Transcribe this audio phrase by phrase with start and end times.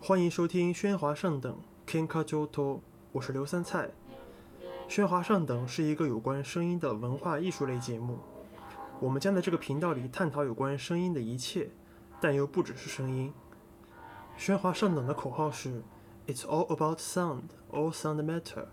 [0.00, 1.58] 欢迎收听《喧哗上等》
[1.90, 3.90] ，Kenka Joto，我是刘三菜。
[4.88, 8.18] 喧哗上等是一个有关声音的文化艺术类节目。
[9.00, 11.70] 我们将在这个频道里探讨有关声音的一切，
[12.20, 13.32] 但又不只是声音。
[14.38, 15.82] 喧哗上等的口号是
[16.28, 18.66] “It's all about sound, all sound matter”。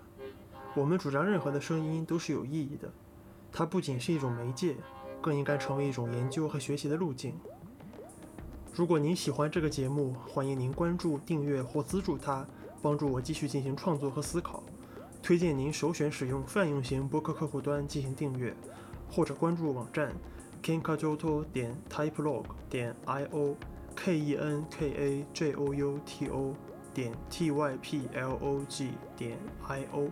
[0.75, 2.91] 我们主张任何的声音都是有意义的，
[3.51, 4.75] 它不仅是一种媒介，
[5.19, 7.35] 更应该成为一种研究和学习的路径。
[8.75, 12.43] 如果您喜欢这个节目，欢迎您关注、订阅或资助它，
[12.81, 14.63] 帮助我继续进行创作和思考。
[15.21, 18.51] 推荐您首选使用泛用型博客客户端进行订阅，
[19.11, 20.11] 或者关注网站
[20.63, 23.55] kenkajoto 点 typelog 点 io
[23.95, 26.55] k e n k a j o u t o
[26.95, 30.09] 点 t y p l o g 点 i o。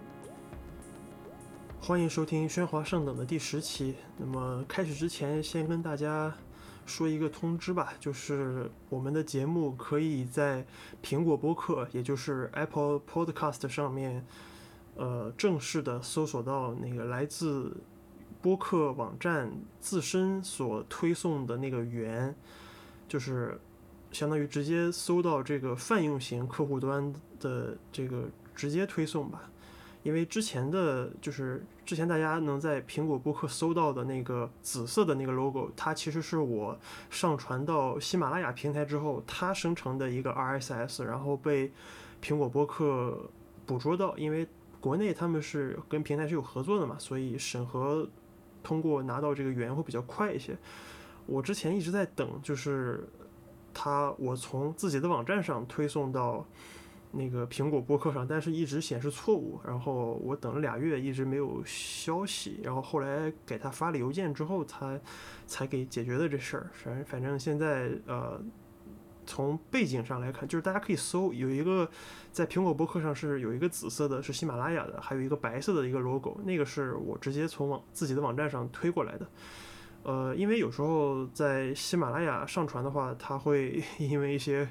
[1.81, 3.95] 欢迎收听《喧哗上等》的第十期。
[4.17, 6.31] 那么开始之前，先跟大家。
[6.85, 10.65] 说一个通知吧，就是我们的节目可以在
[11.03, 14.25] 苹果播客，也就是 Apple Podcast 上面，
[14.95, 17.77] 呃，正式的搜索到那个来自
[18.41, 22.35] 播客网站自身所推送的那个源，
[23.07, 23.59] 就是
[24.11, 29.49] 相当于直接搜到这个泛用型客户端的这个直接推送吧。
[30.03, 36.79] 因为之前的就是之前大家能在苹果播客搜到的那个紫色的那个 logo，它其实是我
[37.09, 41.69] 上传到喜马拉雅平台之后，它生成的一个 RSS，然后被
[42.23, 43.29] 苹果播客
[43.65, 44.17] 捕捉到。
[44.17, 44.47] 因为
[44.79, 48.07] 国内他们是跟平台是有合作的嘛，所以审核
[48.63, 50.57] 通过拿到这个源会比较快一些。
[51.25, 53.05] 我之前一直在等，就是
[53.73, 56.45] 它我从自己的网站上推送到。
[57.13, 64.99] 那个苹果播客上，但是一直显示错误，然后我等了俩月，一直没有消息，然后后来给他发了邮件之后，他
[65.45, 66.71] 才给解决的这事儿。
[66.73, 68.41] 反反正现在呃，
[69.25, 71.89] 从背景上来看，就是大家可以搜，有一个
[72.31, 79.27] 在苹果播客上是有一个紫色的，是喜马拉雅的，还有一个白色的一个 logo，那个是我直接从网自己的网站上推过来的。
[80.03, 84.69] 呃，因为有时候在喜马拉雅上传的话，它会 因为一些。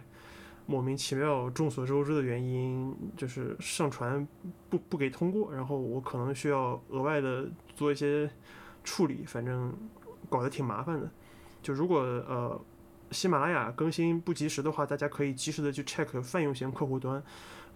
[0.70, 4.25] 莫名其妙，众所周知的原因就是上传
[4.69, 8.31] 不不给通过，然后我可能需要额外的做一些
[8.84, 9.76] 处理，反正
[10.28, 11.10] 搞得挺麻烦的。
[11.60, 12.60] 就如果呃
[13.10, 17.20] 喜马拉雅更新不及时的话，大家可以及时的去 check 泛用型客户端，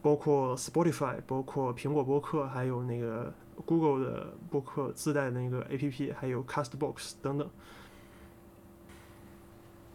[0.00, 3.34] 包括 Spotify，包括苹果播客，还有那个
[3.66, 7.50] Google 的播客自带的那个 APP，还有 Castbox 等等。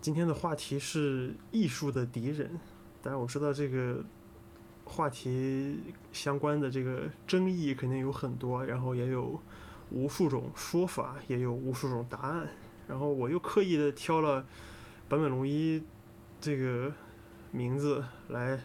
[0.01, 2.59] 今天的话题是艺术的敌人。
[3.01, 4.03] 但是我知道这个
[4.83, 5.79] 话题
[6.11, 9.39] 相关的这个争议肯定有很多，然后也有
[9.91, 12.47] 无数种说法，也有无数种答案。
[12.87, 14.45] 然后我又刻意的挑了
[15.07, 15.81] 坂本龙一
[16.41, 16.91] 这个
[17.51, 18.59] 名字来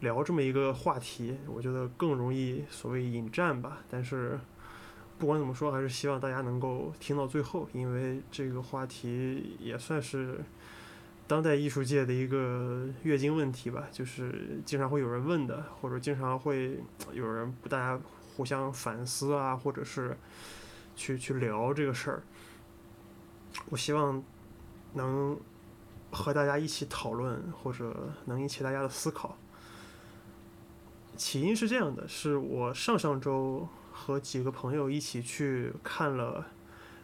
[0.00, 3.82] 聊这么一个话题，我觉得更容易所谓引战吧。
[3.90, 4.40] 但是
[5.18, 10.40] 不管怎么说，还是希望大家能够听到最后，因为这个话题也算是。
[11.30, 16.80] 当代艺术界的一个月经问题吧，就是经常会有人问的，或者经常会
[17.12, 18.00] 有人不大家
[18.34, 20.18] 互相反思啊，或者是
[20.96, 22.24] 去去聊这个事儿。
[23.68, 24.20] 我希望
[24.94, 25.38] 能
[26.10, 29.38] 和大家一起讨论，或者能引起大家的思考。
[31.16, 36.48] 起因是这样的，是我上上周和几个朋友一起去看了。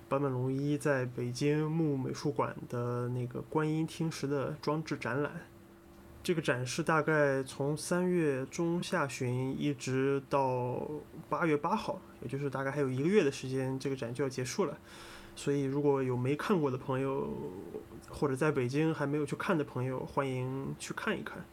[0.08, 5.32] 坂本龙一在北京木美术馆的那个观音听石的装置展览，
[6.22, 10.80] 这个展示大概从三月中下旬一直到
[11.28, 14.78] 八月八号，也就是大概还有一个月的时间，这个展就要结束了。
[15.34, 17.28] 所以如果有没看过的朋友，
[18.08, 21.44] 或者在北京还没有去看的朋友，欢迎去看一看。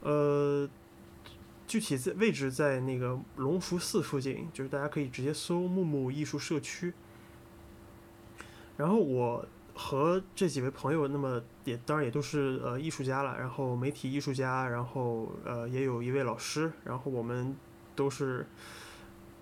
[0.00, 0.68] 呃，
[1.68, 6.92] 具体在位置在那个隆福寺附近，就是大家可以直接搜“木木艺术社区”。
[8.76, 17.56] 然后我和这几位朋友，那么也当然也都是呃艺术家了，然后媒体艺术家，然后呃也有一位老师，然后我们
[17.94, 18.46] 都是。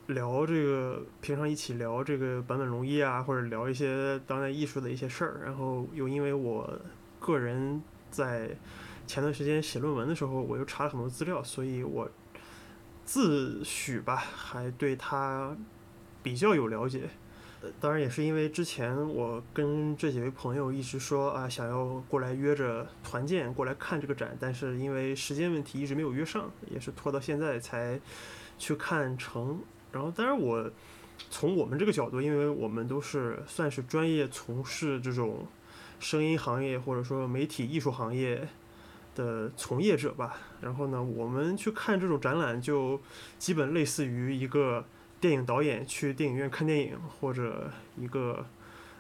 [0.07, 5.41] 聊这个，平常一起聊这个坂本龙一啊，或者聊一些当代艺术的一些事儿。
[5.45, 6.69] 然后又因为我
[7.21, 7.81] 个人
[8.11, 8.51] 在
[9.07, 12.11] 前段时间写论文的时候，我又查了很多资料，所以我
[13.05, 15.57] 自诩吧，还对他
[16.25, 17.09] 比较有了解。
[17.79, 28.01] 当然也是因为之前我跟这几位朋友一直说啊，想要过来约着团建过来看这个展，但是因为时间问题一直没有约上，也是拖到现在才
[28.57, 29.61] 去看成。
[29.93, 30.71] 然后，当然我
[31.29, 35.47] 从我们这个角度，因为我们都是算是专业从事这种
[35.99, 38.49] 声音行业或者说媒体艺术行业
[39.15, 40.39] 的从业者吧。
[40.63, 43.01] 然后呢，我们去看这种展览，就
[43.39, 44.87] 基本类似于一个
[45.21, 48.47] 电影导演去电影院看电影，或者一个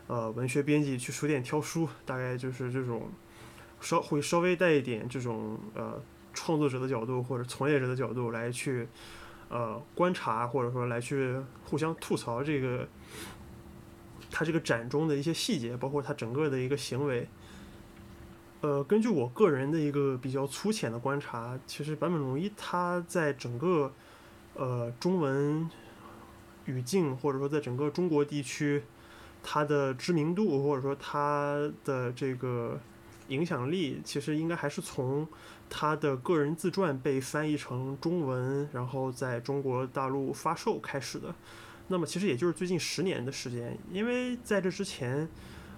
[0.06, 3.08] 呃文学编辑去书店挑书，大概就是这种
[3.81, 6.00] 稍会稍微带一点这种呃
[6.32, 8.87] 创作者的角度或者从业者的角度来去。
[9.52, 11.34] 呃，观察或者说来去
[11.64, 12.87] 互相吐槽这个，
[14.31, 17.26] 他这个展中的一些细节，包括他整个的一个行为。
[18.61, 23.93] 呃，根据我个人的一个比较粗浅的观察，其实坂本龙一他在整个
[24.55, 25.69] 呃中文
[26.70, 28.82] 语境或者说在整个中国地区，
[29.43, 32.81] 他的知名度或者说他的这个
[33.28, 35.28] 影响力，其实应该还是从。
[35.72, 41.32] 他的个人自传被翻译成中文，然后在中国大陆发售开始的。
[41.87, 45.28] 那么其实也就是最近十年的时间，因为在这之前，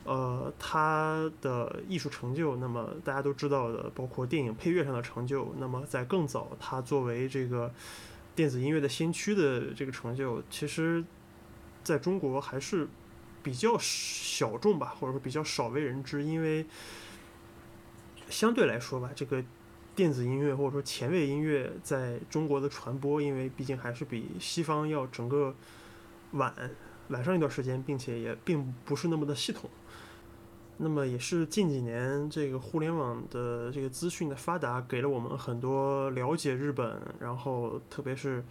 [0.04, 5.54] 呃，他的艺术成就，那么大家都知道的，包括电影配乐上的成就。
[5.58, 7.70] 那么在更早，他作为这个
[8.34, 11.04] 电子音乐的先驱的这个成就，其实
[11.84, 12.88] 在中国还是
[13.42, 16.22] 比较小众吧，或者说比较少为人知。
[16.24, 16.66] 因为
[18.28, 19.44] 相对来说吧，这个。
[19.94, 25.54] 电子音乐或者说前卫音乐在中国的传播，因为毕竟还是比西方要整个
[26.30, 26.54] 晚
[27.08, 29.68] 晚上一段时间，并且也并不是那么的系统。
[30.82, 38.44] 那么也是近几年这个互联网的这个资讯的发达，给了我们很多了解日本，然后特别是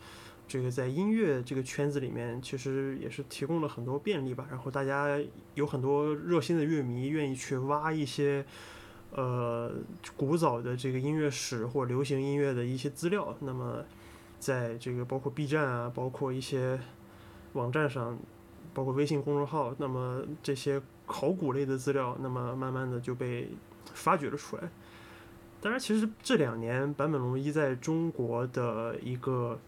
[0.48, 4.48] 这个在音乐这个圈子里面，其实也是提供了很多便利吧。
[4.50, 5.20] 然后大家
[5.56, 8.46] 有很多热心的乐迷愿意去挖一些。
[9.14, 9.70] 呃，
[10.16, 13.84] 古早的这个音乐史或流行音乐的一些资料，那么
[14.40, 16.80] 在这个包括 B 站啊，包括一些
[17.52, 18.18] 网站上，
[18.74, 20.82] 包括微信公众号，那么这些
[21.12, 23.50] 考古类的资料，那么慢慢的就被
[23.94, 24.64] 发掘了出来。
[25.60, 29.60] 当然，其实这两年坂本龙一在中国的一个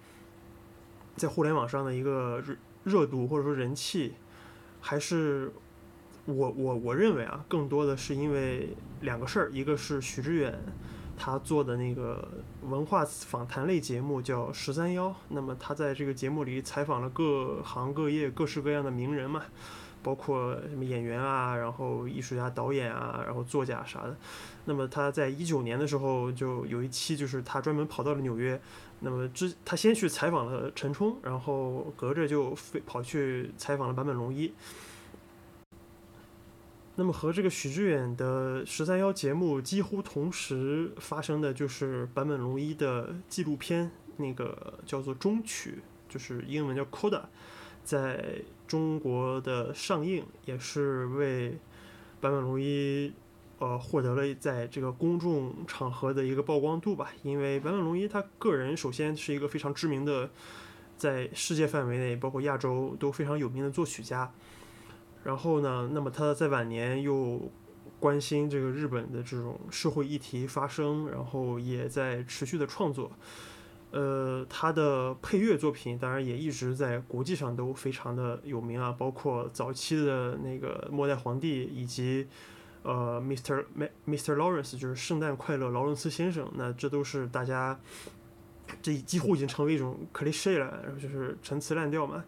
[1.18, 4.13] 在互联网上的一个热热度或者说人气，
[4.80, 5.51] 还是。
[6.25, 8.69] 我我我认为啊，更多的是因为
[9.01, 10.57] 两个事儿，一个是许知远
[11.18, 12.25] 他做的那个
[12.62, 19.44] 文化访谈类节目叫《十三幺》，那么他在这个节目里采访了各行各业各式各样的名人嘛，
[20.04, 24.16] 包括什么演员啊，然后艺术家、导演啊，然后作家啥的。
[24.66, 28.62] 那么他在一九年的时候就有一期，就是他专门跑到了纽约，
[29.00, 34.54] 那么之他先去采访了陈冲，然后隔着就飞跑去采访了坂本龙一。
[36.95, 47.24] 那么和这个许知远的十三幺节目几乎同时发生的就是坂本龙一的纪录片，那个叫做中曲，就是英文叫 Coda，
[47.83, 51.57] 在中国的上映也是为
[52.21, 53.13] 坂本龙一
[53.59, 57.11] 呃获得了在这个公众场合的一个曝光度吧。
[57.23, 60.30] 因为坂本龙一他个人首先是一个非常知名的，
[60.97, 64.31] 在世界范围内包括亚洲都非常有名的作曲家。
[65.23, 65.90] 然后呢？
[65.94, 67.49] 那么他在晚年又
[67.97, 73.09] 关心这个日本的这种社会议题发生，然后也在持续的创作。
[73.94, 82.28] 呃，他的配乐作品当然也一直在国际上都非常的有名啊，包括早期的那个《末代皇帝》，以及
[82.81, 83.64] 呃，Mr.
[84.07, 84.35] Mr.
[84.35, 86.45] Lawrence，就是《圣诞快乐，劳伦斯先生》。
[86.56, 87.80] 那这都是大家
[88.81, 92.26] 这几乎已经成为一种 cliché 了，然后就是陈词滥调嘛，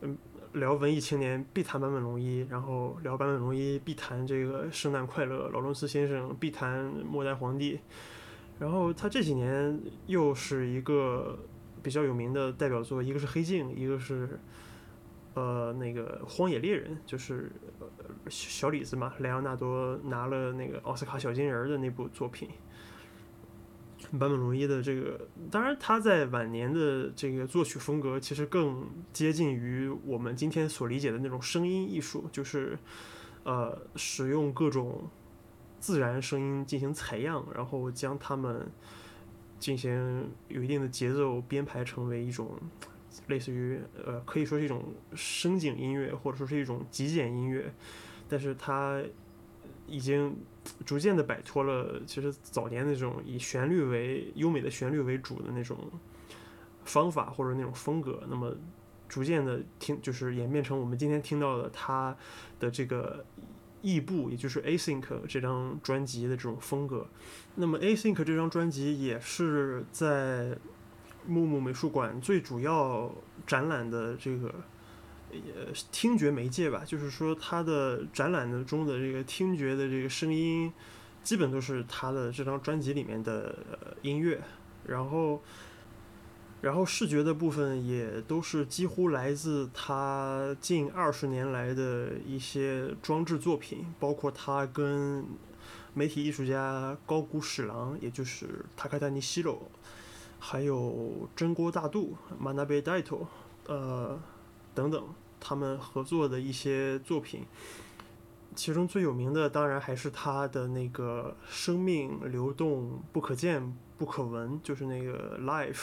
[0.00, 0.18] 嗯。
[0.52, 7.78] 聊文艺青年必谈坂本龙一，然后聊坂本龙一必谈这个圣诞快乐，劳伦斯先生必谈末代皇帝，
[8.58, 11.38] 然后他这几年又是一个
[11.82, 14.40] 比较有名的代表作，一个是黑镜，一个是
[15.34, 17.52] 呃，那个《荒野猎人》就是
[18.28, 22.48] 小李子嘛，莱昂纳多拿了那个奥斯卡小金人的那部作品。
[24.12, 32.78] 坂本龙一的这个，当然他在晚年的这个作曲风格其实更接近于我们今天所理解的那种声音艺术，就是
[33.42, 35.10] 呃，使用各种
[35.86, 38.66] 自然声音进行采样，然后将它们
[39.60, 42.58] 进行有一定的节奏编排，成为一种
[43.28, 44.82] 类似于呃，可以说是一种
[45.14, 47.72] 声景音乐，或者说是一种极简音乐，
[48.28, 49.00] 但是它
[49.86, 50.36] 已经。
[50.84, 55.78] 逐渐的摆脱了其实早年那种以旋律为优美的旋律为主的那种
[56.84, 58.52] 方法或者那种风格，那么
[59.08, 62.16] 逐渐的听就是演变成我们今天听到的它
[62.58, 63.24] 的这个
[63.86, 67.06] 异步，也就是 Async 这张专辑的这种风格。
[67.54, 70.58] 那么 Async 这张专辑也是在
[71.24, 73.14] 木木美术馆最主要
[73.46, 74.52] 展览的这个。
[75.28, 80.72] 呃，听觉媒介吧，就是说它的展览的中的这个听觉的这个声音，
[81.22, 83.58] 基本都是它的这张专辑里面的
[84.02, 84.40] 音乐，
[84.86, 85.42] 然后，
[86.66, 95.24] 然后视觉的部分也都是几乎来自他近二十年来的一些装置作品，包括他跟
[95.94, 99.62] 媒体艺术家高谷史郎，也就是塔卡达尼西罗，
[100.40, 103.28] 还有真锅大度、马纳贝代托，
[103.68, 104.20] 呃。
[104.74, 105.02] 等等，
[105.40, 107.46] 他们合作的一些作品，
[108.56, 115.74] 其中最有名的当然还是他的那个生命流动不可见不可闻，就是那个《Life》，《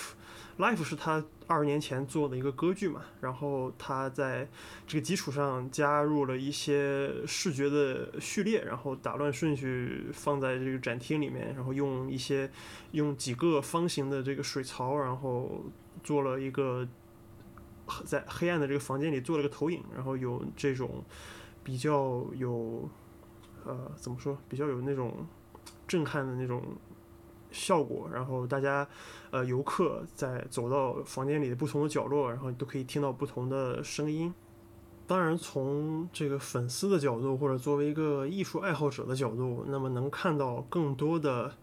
[0.57, 4.49] Life》是他二十年前做的一个歌剧嘛，然后他在
[4.85, 12.51] 这个基础上加入了一些视觉的序列，然后打乱顺序放在这个展厅里面，然后用一些
[12.91, 15.63] 用几个方形的这个水槽，然后
[16.03, 16.87] 做了一个。
[18.05, 21.03] 在黑暗的这个房间里做了个投影，然后有这种
[21.63, 22.89] 比较有
[23.65, 25.25] 呃怎么说，比较有那种
[25.87, 26.61] 震撼的那种
[27.51, 28.09] 效果。
[28.11, 28.87] 然后大家
[29.31, 34.33] 呃游客在走到房间里的不同的角落，然后都可以听到不同的声音。
[35.05, 41.53] 当然，从这个粉丝的角度，或者作为一个艺术爱好者的角度，那么能看到更多的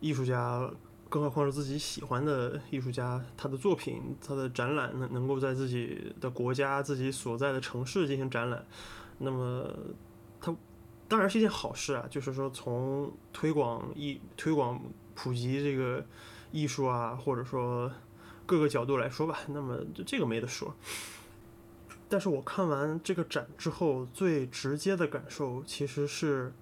[0.00, 0.70] 艺术家。
[1.08, 8.66] 更何况是自己喜欢的艺术家，他的作品、他的展览能能够在自己的国家、自己所在的城市进行展览，
[9.18, 9.68] 那么
[10.40, 10.54] 它
[11.08, 12.06] 当然是一件好事啊。
[12.10, 14.80] 就是说，从推广艺、推广
[15.14, 16.04] 普及这个
[16.52, 17.90] 艺术啊，或者说
[18.44, 20.74] 各个角度来说吧，那么就这个没得说。
[22.08, 26.52] 但是我看完这个展之后，最直接的感受其实是，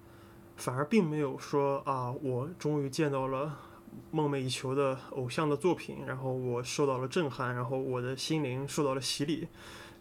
[0.55, 3.59] 反而并没有说啊，我终于见到了。
[4.11, 9.47] 梦寐以求的偶像的作品，然后我受到了震撼，然后我的心灵受到了洗礼，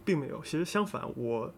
[0.05, 0.43] 并没有。
[0.43, 1.55] 其实相反，我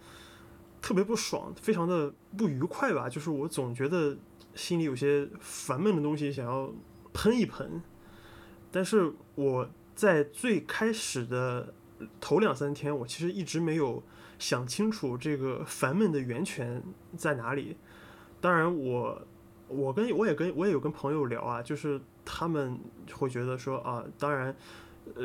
[0.87, 3.09] 特别不爽，非常的不愉快吧。
[3.09, 4.16] 就是我总觉得
[4.55, 6.73] 心里有些烦闷的东西想要
[7.12, 7.83] 喷一喷。
[8.71, 11.75] 但是我在最开始的
[12.21, 14.00] 头两三天，我其实一直没有
[14.38, 16.81] 想清楚这个烦闷的源泉
[17.16, 17.76] 在哪里。
[18.40, 19.26] 当然，我
[19.66, 22.00] 我跟我也跟我也有跟朋友聊啊，就是。
[22.28, 22.76] 他们
[23.12, 24.52] 会觉得说啊，当然，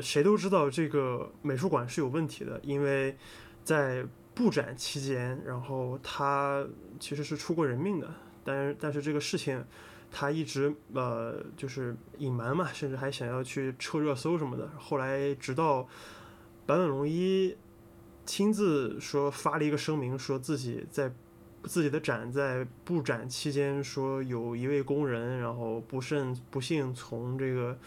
[0.03, 3.17] 谁都知道这个美术馆是有问题的，因为
[3.63, 4.05] 在
[4.41, 6.65] 布展期间，然后他
[6.99, 8.11] 其实是出过人命的。
[8.43, 9.63] 但是，但是这个事情
[10.09, 14.67] 他一直呃就是隐瞒嘛，甚至还想要去撤热搜什么的。
[14.79, 15.83] 后来直到
[16.65, 17.55] 坂本龙一
[18.25, 21.13] 亲自说发了一个声明，说自己在。
[21.63, 27.77] 自己的展在布展期间，说有一位工人，然后不慎不幸从这个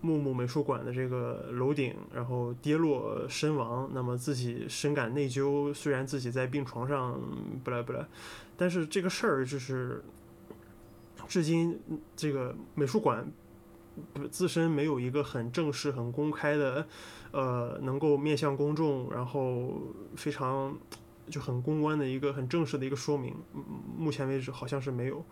[0.00, 3.90] 木木美术馆的这个楼顶，然后跌落身亡。
[3.92, 7.20] 那么自己深感内疚，虽然自己在病床上，
[7.62, 8.06] 不来不来，
[8.56, 10.02] 但是这个事儿就是
[11.26, 11.80] 至今
[12.16, 13.30] 这个美术馆
[14.30, 16.86] 自身没有一个很正式、很公开的，
[17.32, 19.80] 呃，能够面向公众，然后
[20.16, 20.76] 非常。
[21.30, 23.36] 就很公关的一个很正式的一个说明，
[23.98, 25.22] 目前为止好像是没有。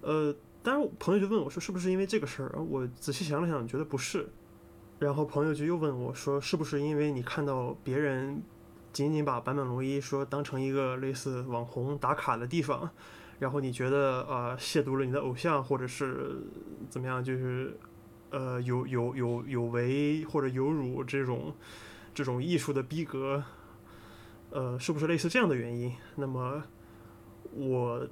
[0.00, 0.32] 呃，
[0.64, 2.60] 当然朋友就问我说是不是因为这个事儿？
[2.60, 4.26] 我仔细想了想，觉得不是。
[4.98, 8.42] 然后朋友就又问我说是不是因为你看到别人
[8.92, 12.88] 仅仅把坂本龙一说当成一个类似网红打卡的地方，
[13.38, 16.40] 然后你觉得啊亵渎了你的偶像，或者是
[16.88, 17.76] 怎么样，就是
[18.30, 21.54] 呃有有有有违或者有辱这种
[22.14, 23.44] 这种艺术的逼格。
[24.50, 25.92] 呃，是不是类似这样的原因？
[26.14, 26.62] 那么，
[27.52, 28.08] 我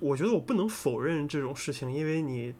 [0.00, 2.54] 我觉得我不能否认这种事情，因为你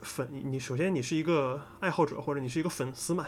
[0.00, 3.26] 粉你首先你是一个爱好者或者你是一个粉丝嘛，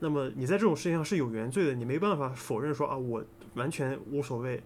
[0.00, 3.24] 那么你在这种事情上是有原罪的，你没办法否认说啊，我
[3.54, 4.62] 完全无所谓。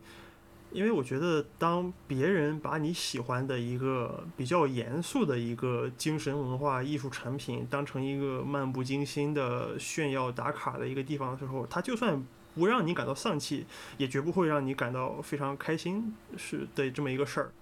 [0.72, 13.66] 因为我觉得，当别人把你喜欢的一个比较严肃的一个精神文化艺术产品当成一个漫不经心的炫耀打卡的一个地方的时候，他就算不让你感到丧气，
[13.98, 17.52] 也绝不会让你感到非常开心是的这么一个事儿。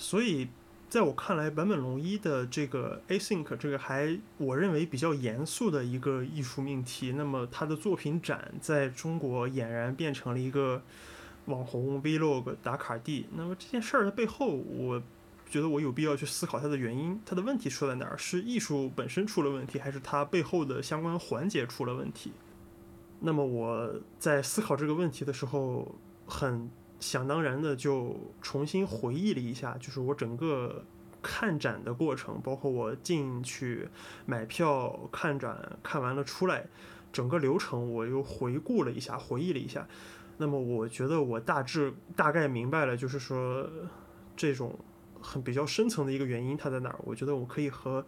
[0.00, 0.48] 所以，
[0.88, 10.82] 在我看来，坂本龙一的这个 async 这个还我认为比较严肃的一个艺术命题，那么他的作品展在中国俨然变成了一个。
[11.46, 15.02] 网红 Vlog 打卡地，那么这件事儿的背后，我
[15.48, 18.16] 觉得我有必要去思考它的原因，它的问题出在哪儿？
[18.16, 22.30] 是艺术本身出了问题，还是它背后的相关环节出了问题？
[23.20, 25.92] 那么我在思考这个问题的时候，
[26.26, 30.84] 很想当然的就重新回忆了一下，就是我整个
[31.22, 33.88] 看展的过程，包括我进去
[34.26, 36.66] 买票看展，看完了出来，
[37.12, 39.88] 整个流程我又回顾了一下，回忆了一下。
[40.36, 43.68] 那么我觉得我大致大概明白了，就是说
[44.36, 44.78] 这种
[45.20, 47.00] 很比较深层的一个原因它在哪儿？
[47.04, 48.04] 我觉得我可以和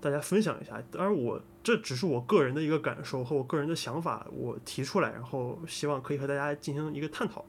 [0.00, 0.82] 大家分享一下。
[0.90, 7.44] 当然，我这只是我个人的一个感受和我个人的想法，我提出来，然后希望可以和大家进行一个探讨。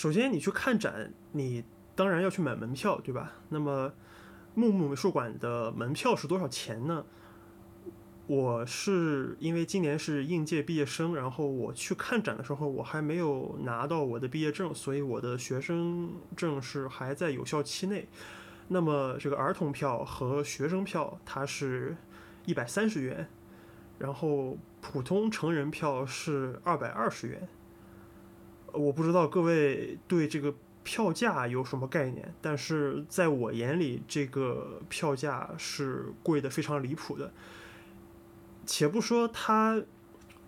[0.00, 1.62] 首先，你去看展，你
[1.94, 3.32] 当然要去买门票，对吧？
[3.50, 3.92] 那么
[4.54, 7.04] 木木美术馆的门票是多少钱呢？
[8.26, 18.08] 我是因为今年是应届毕业生，然后我去看展的时候，我还没有拿到我的毕业证，所以我的学生证是还在有效期内。
[18.68, 21.94] 那么这个儿童票和学生票它是
[22.46, 23.28] 一百三十元，
[23.98, 27.46] 然后普通成人票是二百二十元。
[28.72, 37.32] 我不知道各位对这个票价有什么概念，但是在我眼里，这个票价是贵的非常离谱的。
[38.66, 39.82] 且不说它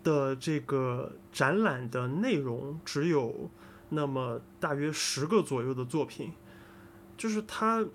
[0.03, 3.49] 的这个展览的内容只有
[3.89, 6.31] 那么大约十个左右的作品，
[7.17, 7.85] 就是它，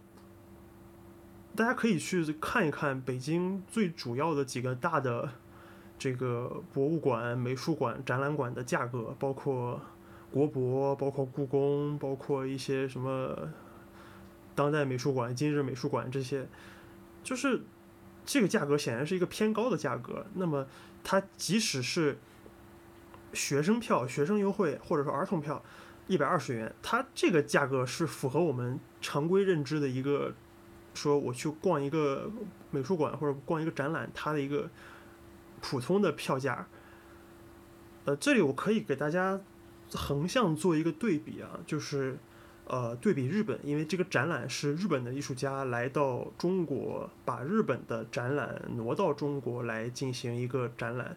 [1.57, 5.29] 大家可以去看一看北京最主要的几个大的
[5.99, 9.81] 这个博物馆、美术馆、展览馆的价格，包括
[10.31, 13.51] 国博、包括故宫、包括一些什么
[14.55, 16.47] 当代美术馆、今日美术馆这些，
[17.23, 17.63] 就是。
[18.31, 20.27] 这个价格显然是一个偏高的价格。
[20.35, 20.67] 那么，
[21.03, 22.19] 它即使是
[23.33, 25.65] 学生票、学生优惠，或者说儿童票，
[26.09, 30.35] 一百二十元，它这个价格是符合我们常规认知的一个，
[30.93, 32.31] 说我去逛一个
[32.71, 34.69] 美术馆或者逛一个展览，它的一个
[35.63, 36.69] 普通的票价。
[38.05, 39.41] 呃，这里我可以给大家
[39.93, 42.19] 横向做一个对比啊，就是。
[42.71, 51.17] 呃，对比日本，因为这个展览是日本的艺术家来到中国，把日本的展览挪到中国来进行一个展览，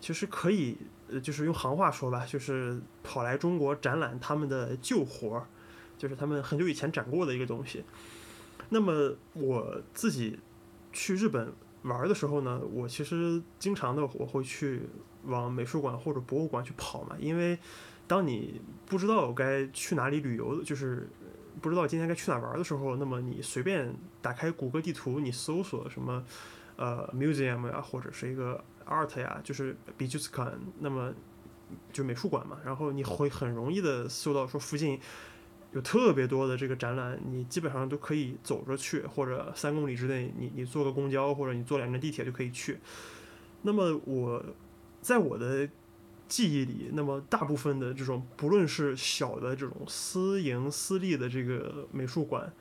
[0.00, 0.78] 其实可以，
[1.10, 5.46] 呃，就是用行话说吧，就是跑来中国展览他们的旧活儿，
[5.98, 7.84] 就是他们很久以前展过的一个东西。
[8.70, 10.38] 那么我自己
[10.94, 14.82] 去日本玩的时候呢，我其实经常的我会去
[15.24, 17.58] 往美术馆或者博物馆去跑嘛，因为。
[18.10, 21.08] 当你不知道该去哪里旅游，就是
[21.62, 26.24] 不知道今天该去哪玩的时候，那么你随便打开谷歌地图，你搜索什么
[26.74, 31.14] 呃 museum 呀，或者是一个 art 呀，就是 b i j u s k a n 那么
[31.92, 34.98] 就美术馆嘛，然后你会很容易的搜到说附近
[35.72, 42.78] 有特别多的这个展览，你基本上都可以走着去，或者三公里之内，你你坐个公交或者你坐两站地铁就可以去。
[43.62, 44.44] 那么我
[45.00, 45.68] 在我的
[46.26, 52.52] 记忆里，那么大部分的这种，不论是小的这种私营私立的这个美术馆，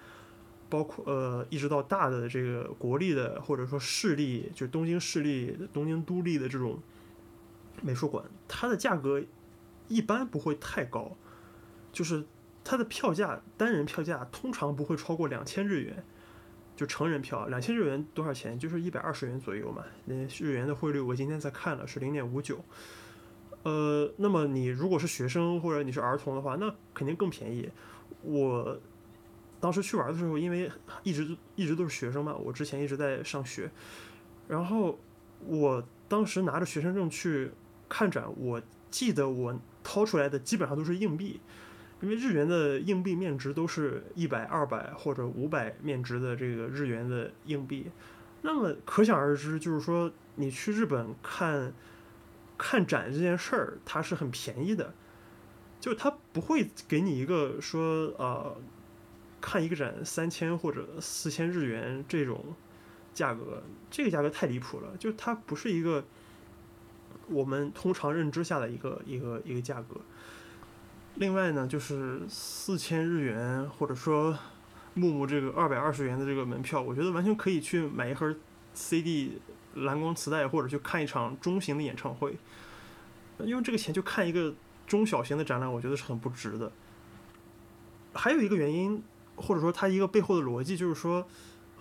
[0.70, 6.80] 包括呃，一直到大的这个国立的或者说市立，就东京市立、东京都立的这种
[7.82, 9.22] 美术馆，它的价格
[9.88, 11.16] 一般不会太高，
[11.92, 12.24] 就是
[12.70, 16.04] 它的票价单人票价通常不会超过两千日元，
[16.76, 18.60] 就成人票两千日元多少钱？
[18.60, 19.84] 就是一百二十元左右嘛。
[20.06, 22.64] 那日元的汇率我今天才看了是零点五九。
[23.64, 27.68] 呃，那么你如果是学生或者你是儿童的话，那肯定更便宜。
[28.22, 28.80] 我
[29.60, 33.72] 当时去玩的时候，因为一直一直都是学生嘛，我之前一直在上学，
[34.48, 35.00] 然后
[35.48, 37.50] 我当时拿着学生证去
[37.90, 41.42] 看展，我记得我掏出来的基本上都是硬币，
[42.02, 47.88] 因为日元的硬币面值都是一百、二百或者五百面值的这个日元的硬币，
[48.42, 51.74] 那么可想而知，就是说你去日本看。
[52.62, 54.94] 看展这件事儿，它是很便宜的，
[55.80, 58.58] 就它不会给你一个说呃，
[59.40, 62.54] 看一个展三千或者四千日元这种
[63.14, 66.04] 价格，这个价格太离谱了，就它不是一个
[67.30, 69.96] 我们通常认知下的一个一个一个价格。
[71.20, 74.40] 另外呢，就是四千日元或者说
[74.94, 78.34] 木木这个二百二十元的这个门票，我觉得完全可以去买一盒
[78.74, 79.38] CD
[79.76, 82.38] 蓝光磁带，或者去看一场中型的演唱会。
[83.40, 84.56] 用这个钱就看一个
[84.88, 86.72] 中小型的展览，我觉得是很不值的。
[88.14, 89.04] 还有一个原因，
[89.36, 91.28] 或者说它一个背后的逻辑，就是说，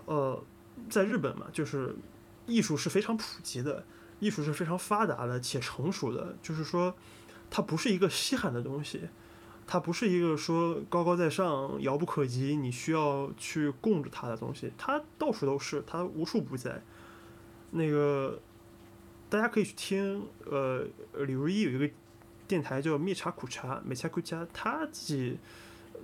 [0.07, 0.45] 呃，
[0.91, 1.95] 在日本嘛，就是
[2.47, 3.85] 艺术是非常普及的，
[4.19, 6.93] 艺术是非常发达的且成熟的，就是说，
[7.49, 9.09] 它不是一个稀罕的东西，
[9.69, 16.83] 它不是一个说高高在上、遥不可及，你需要去供着它的东西，它到处都是，它无处不在。
[17.71, 18.41] 那个
[19.29, 20.85] 大家可以去听，呃，
[21.25, 21.89] 李如一有一个
[22.49, 25.39] 电台叫灭茶苦茶，灭茶苦茶，他自己。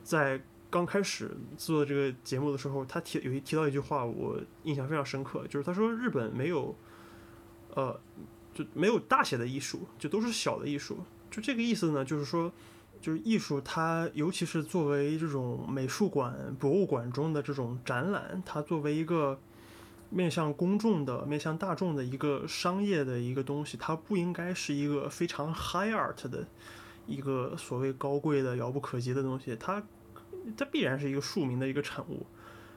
[0.02, 6.76] 在刚开始做这个节目的时候，他提有一提到一句话，我印象非常深刻，就是他说日本没有，
[7.74, 7.98] 呃，
[8.52, 10.98] 就没有大写的艺术，就都是小的艺术。
[11.30, 12.52] 就这个意思呢，就是说，
[13.04, 19.38] 就是艺术它，尤其是作为这种美术馆、博物馆中的这种展览，它作为一个
[20.08, 26.46] 面向公众的、面向大众的一个商业的一个东西，它不应该是一个非常 high art 的。
[27.06, 29.82] 一个所谓高贵的、遥不可及的东西，它
[30.56, 32.24] 它必然是一个庶民的一个产物，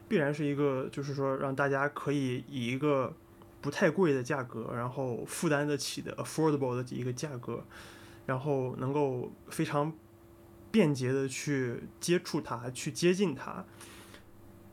[0.09, 3.15] 必然是一个就是说让大家可以以一个
[3.61, 7.63] 不太贵的价格，然后负担得起的 affordable 的一个价格，
[8.25, 9.93] 然后能够非常
[10.77, 13.65] 便捷的去接触它、去接近它。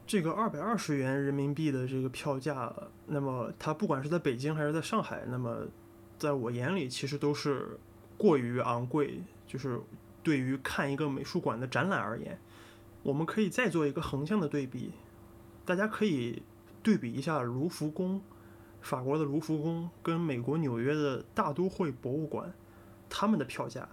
[0.06, 2.70] 这个二百二十元人民币的这个票价，
[3.06, 5.66] 那么它不管是在北京还是在上海，那么
[6.18, 7.78] 在我眼里其实都是
[8.18, 9.22] 过于昂贵。
[9.46, 9.80] 就是
[10.22, 12.38] 对于看一个美术馆的展览而言，
[13.02, 14.92] 我们可以再做一个横向的对比，
[15.64, 16.42] 大家可以
[16.82, 18.20] 对比一下卢浮宫，
[18.82, 22.52] 法国的卢浮宫跟美国纽约的大都会博物馆，
[23.08, 23.88] 他们的票价。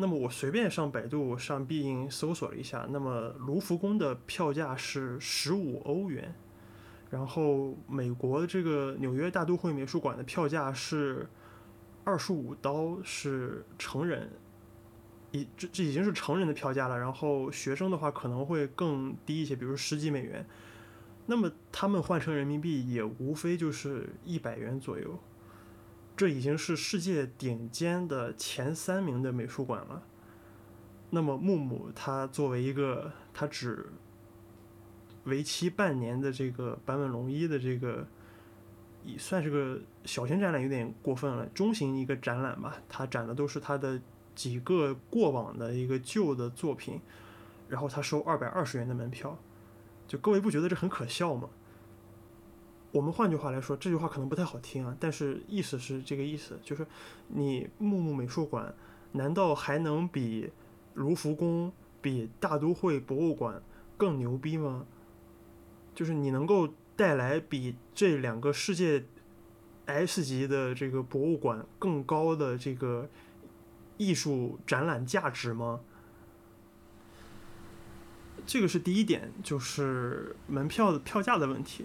[0.00, 6.34] 那么我随便上百度、上必应搜索了一下，那么卢浮宫的票价是十五欧元，
[7.10, 11.28] 然后美国这个纽约大都会美术馆的票价是
[12.02, 14.30] 二十五刀，是成人。
[15.32, 20.44] 已这这已经是成人的票价了，然后学生的话可能会更低一些，比如十几美元。
[21.26, 25.16] 那么他们换成人民币也无非就是一百元左右，
[26.20, 30.02] 这已经是世界顶尖的前三名的美术馆了。
[31.08, 33.86] 那么木木它作为一个它只
[35.24, 38.06] 为期半年的这个坂本龙一的这个，
[39.02, 43.98] 也算是个小型展览，有点过分了，中型一个展览吧，它展的都是它的。
[44.32, 46.98] 几个过往的一个旧的作品，
[47.68, 49.36] 然后他收二百二十元的门票，
[50.06, 51.50] 就各位不觉得这很可笑吗？
[52.92, 56.86] 我们换句话来说，这句话可能不太好听啊，但是意思是这个意思，就是
[57.28, 58.74] 你木木美术馆
[59.12, 60.50] 难道还能比
[60.94, 63.62] 卢浮宫、比大都会博物馆
[63.96, 64.86] 更牛逼吗？
[65.94, 69.04] 就是你能够带来比这两个世界
[69.86, 73.08] S 级的这个博物馆更高的这个。
[74.00, 75.80] 艺术展览价值吗？
[78.46, 81.84] 这个是第一点，就是门票的票价的问题。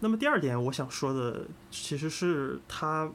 [0.00, 3.10] 那么第二点，我想说的其实是他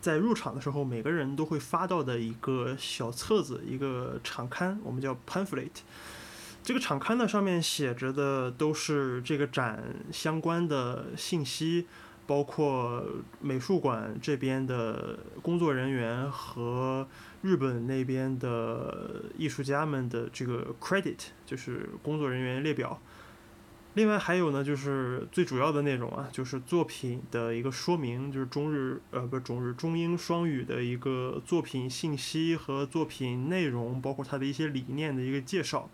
[0.00, 5.70] 在入场的时候，每个人都会发到的一个小册子，一个场刊，我们叫 pamphlet。
[6.62, 11.86] 这个场刊呢，上面写着的都是这个展相关的信息。
[12.28, 13.04] 包括
[13.40, 17.06] 美术馆这边的工作人员和
[17.42, 23.00] 日本那边的艺术家们的这个 credit，就是工作人员列表。
[23.96, 35.88] 另外还有呢，就是最主要的内容啊，就是作品的一个说明，就是中日呃不是中日中英双语的一个作品信息和作品内容，包括它的一些理念的一个介绍。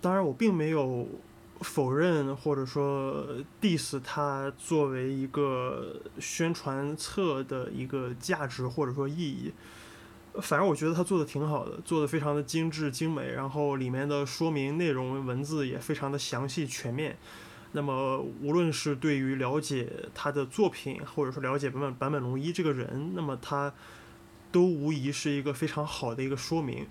[0.00, 1.06] 当然，我并没有。
[1.62, 3.26] 否认或者说
[3.60, 9.52] diss 它作为一个宣传册的一个价值或者说意义，
[10.40, 17.16] 反正我觉得他做的挺好的，做的非常的精致精美，然后里面的说明内容文字也非常的详细全面。
[17.72, 23.72] 那么无论是对于了解他的作品，或者说了解版本坂本龙一这个人，那么他
[24.50, 26.86] 都无疑是一个非常好的一个说明。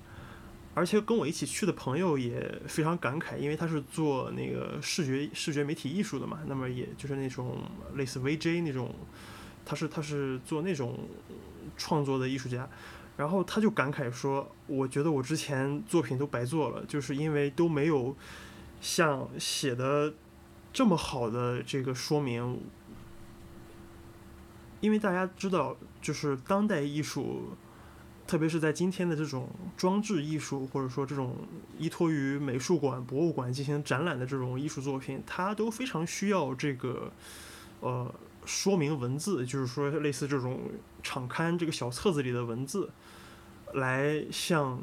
[0.76, 7.58] 而且跟我一起去的朋友也非常感慨，因为他是做那个视觉视觉媒体艺术的嘛，那么也就是那种
[7.96, 8.96] 类似 VJ 那种，
[9.66, 10.98] 他是他是做那种
[11.76, 12.70] 创作的艺术家，
[13.20, 18.16] 然后他就感慨说：“我觉得我之前作品都白做了，就是因为都没有
[18.80, 20.14] 像写的
[20.72, 22.62] 这么好的这个说明，
[24.80, 27.58] 因为大家知道，就是当代艺术。
[28.26, 31.36] 特别是在今天的这种装置艺术，或者说这种
[31.80, 37.12] 依托于美术馆、博物馆进行展览的这种艺术作品，它都非常需要这个
[37.80, 38.14] 呃
[38.46, 40.62] 说明文字，就是说类似这种
[41.02, 42.92] 场刊这个小册子里的文字，
[43.74, 44.80] 来向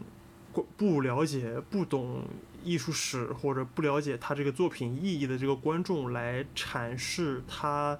[0.77, 2.25] 不了解、不懂
[2.63, 7.99] 艺术史或者不了解他这个作品意义的这个观众来阐释他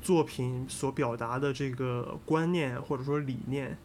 [0.00, 3.76] 作品所表达的这个观念或者说理念。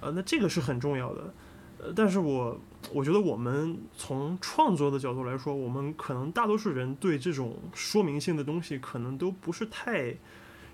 [0.00, 1.32] 呃，那这个是很重要的，
[1.78, 2.60] 呃，但是我
[2.92, 10.16] 我觉得我们从创作的角度来说，我们可能大多数人对这种说明性的东西可能都不是太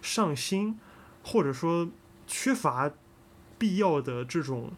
[0.01, 0.79] 上心，
[1.23, 1.91] 或者说
[2.27, 2.91] 缺乏
[3.59, 4.71] 必要的这种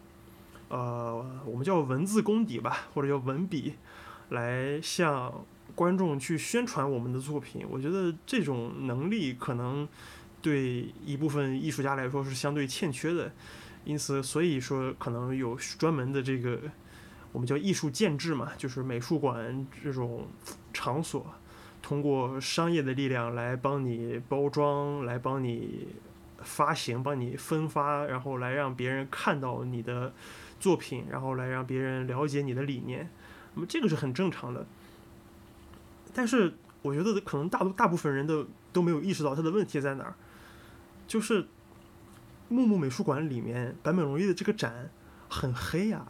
[0.69, 3.73] 呃，我们叫文字功底吧，或者叫文笔，
[4.29, 7.65] 来向观众去宣传我们的作品。
[7.69, 9.87] 我觉得这种能力可能
[10.41, 13.31] 对一部分艺术家来说是相对欠缺的。
[13.83, 16.59] 因此，所以说可能有专门的这个
[17.31, 20.27] 我们叫艺术建制嘛，就是美术馆这种
[20.71, 21.25] 场所，
[21.81, 25.87] 通过商业的力量来帮你包装，来帮你
[26.43, 30.13] 发行，帮你分发，然后来让别人看到你的
[30.59, 33.09] 作品，然后来让别人了解你的理念。
[33.55, 34.65] 那么这个是很正常的。
[36.13, 40.15] 但是我觉得可能大多大部分人都都没有意识到它的问题在哪儿，
[41.07, 41.47] 就是。
[42.53, 44.89] 木木美术馆里面，坂本龙一的这个展
[45.29, 46.05] 很黑呀。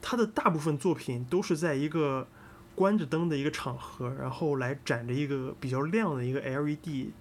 [0.00, 2.26] 他的大部分作品都是在一个
[2.74, 7.12] 关着灯的一个场合，然后来展着一个比较亮的一个 LED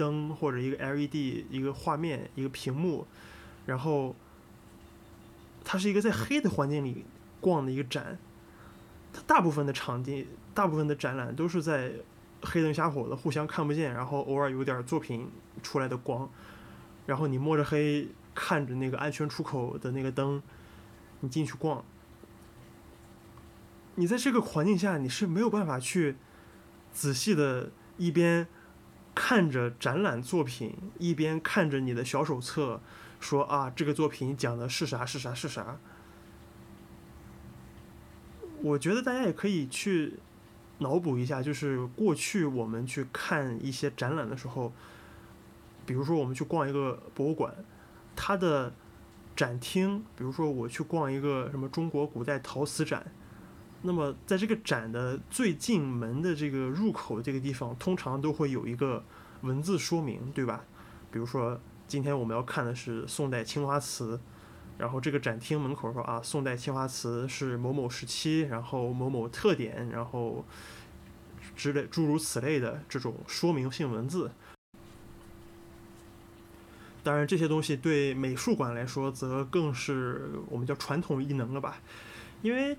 [0.00, 3.06] 灯或者一个 LED 一个画面一个屏幕，
[3.66, 4.16] 然后
[5.62, 7.04] 它是一个在黑的环境里
[7.40, 8.18] 逛的一个展。
[9.12, 11.92] 它大部分的场地、大部分的展览都是在
[12.42, 15.28] 黑灯瞎火的，互相看不见，然后偶尔有点作品
[15.62, 16.30] 出来的光。
[17.06, 20.40] 然后你摸着黑看着那个安全出口的那个灯，
[21.20, 21.84] 你进去逛。
[23.96, 26.16] 你在这个环境下，你是没有办法去
[26.92, 28.46] 仔细的一边
[29.22, 32.80] 看着展览作品，一边看着你的小手册，
[33.20, 35.76] 说啊这个作品讲的是啥是啥是啥。
[38.62, 40.14] 我觉得大家也可以去
[40.78, 44.72] 脑补一下，就是过去我们去看一些展览的时候。
[45.84, 47.52] 比如说，我们去逛一个博物馆，
[48.16, 48.72] 它的
[49.36, 53.12] 展厅，比如说我去逛一个什么中国古代陶瓷展，
[53.82, 59.02] 那么在这个展的最进门的这个入口这个地方，通常都会有一个
[59.40, 60.64] 文字说明，对吧？
[61.10, 64.20] 比如说今天我们要看的是宋代青花瓷，
[64.78, 70.44] 然后这个展厅门口说啊，宋代青花瓷是某某时期，然后某某特点，然后
[71.56, 74.30] 之类诸如此类的这种说明性文字。
[77.02, 81.78] 当然，这些东西对美术馆来说，则更是我们叫传统异能了吧？
[82.42, 82.76] 因为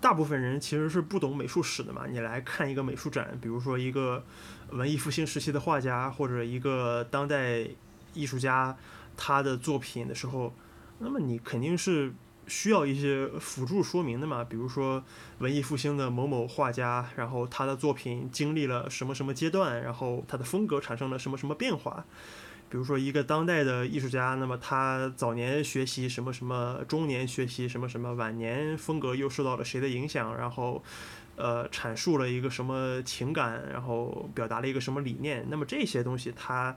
[0.00, 2.06] 大部分人其实是不懂美术史的嘛。
[2.08, 4.24] 你来看一个美术展，比如说一个
[4.70, 7.66] 文艺复兴时期的画家，或者一个当代
[8.14, 8.76] 艺术家
[9.16, 10.54] 他的作品的时候，
[10.98, 12.12] 那么你肯定是
[12.46, 14.44] 需要一些辅助说明的嘛。
[14.44, 15.02] 比如说
[15.38, 22.04] 文艺复兴的某某画家，然后他的作品经历了什么什么阶段，然后他的风格产生了什么什么变化。
[22.68, 30.36] 比如说一个当代的艺术家，那么他早年学习什么什么，中年学习什么什么，晚年风格又受到了谁的影响？
[30.36, 30.82] 然后，
[31.36, 35.46] 呃，阐述了一个什么情感，然后表达了一个什么理念？
[35.48, 36.76] 那么这些东西，它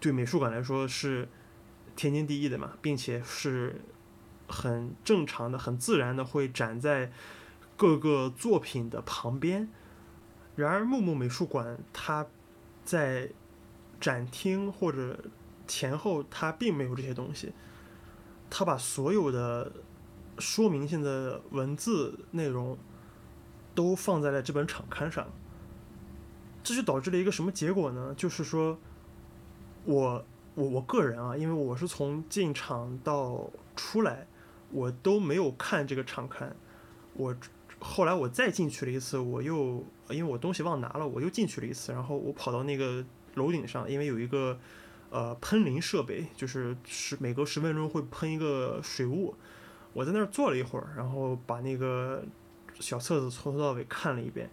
[0.00, 1.28] 对美术馆来说是
[1.94, 3.82] 天经地义的嘛，并且是
[4.48, 7.12] 很正常的、很自然的会展在
[7.76, 9.68] 各个作品的旁边。
[10.56, 12.26] 然而，木木美术馆它
[12.84, 13.30] 在
[14.02, 15.16] 展厅或者
[15.68, 17.52] 前后，它并没有这些东西。
[18.50, 19.72] 它把所有的
[20.38, 22.76] 说明性的文字内容
[23.76, 25.28] 都放在了这本场刊上，
[26.64, 28.12] 这就导致了一个什么结果呢？
[28.16, 28.76] 就是说，
[29.84, 30.24] 我
[30.56, 34.26] 我我个人啊，因为我是从进场到出来，
[34.72, 36.56] 我都没有看这个场刊。
[37.14, 37.34] 我
[37.78, 43.04] 后来我再进去了一次，我又因为我东西忘拿了，我又进去了一次，然后我跑到那个。
[43.34, 44.58] 楼顶上，因为有一个
[45.10, 49.34] 呃喷淋设备，就是十每隔十分钟会喷一个水雾。
[49.92, 52.24] 我在那儿坐了一会儿，然后把那个
[52.80, 54.50] 小册子从头到尾看了一遍。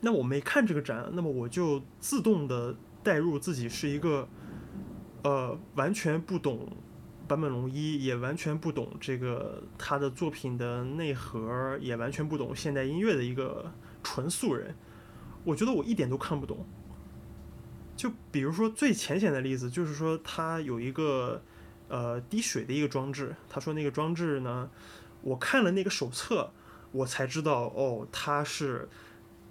[0.00, 4.28] 那我没看这个展，那么我就自动的带入自己是一个
[5.22, 6.68] 呃完全不懂
[7.26, 13.70] 坂本龙一也完全不懂这个他的作品的内核，也完全不懂现代音乐的一个
[14.02, 14.74] 纯素人，
[15.44, 16.64] 我觉得我一点都看不懂。
[17.98, 21.42] 就比如说最浅显的例子，就是说它有一个
[21.88, 24.70] 呃滴水的一个装置，他说那个装置呢，
[25.20, 26.50] 我看了那个手册，
[26.92, 28.88] 我才知道哦，它是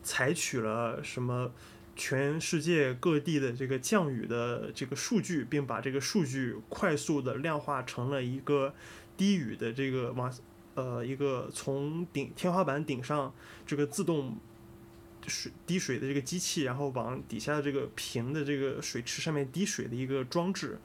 [0.02, 1.52] 采取了什么。
[2.00, 8.76] 全世界各地的这个降雨的这个数据，并把这个数据快速的量化成了一个
[9.18, 10.32] 滴雨的这个往
[10.76, 13.34] 呃一个从顶天花板顶上
[13.66, 14.38] 这个自动
[15.28, 20.80] 水滴水的这个机器，然后往底下的这个平的这个水池上面滴水的一个装置。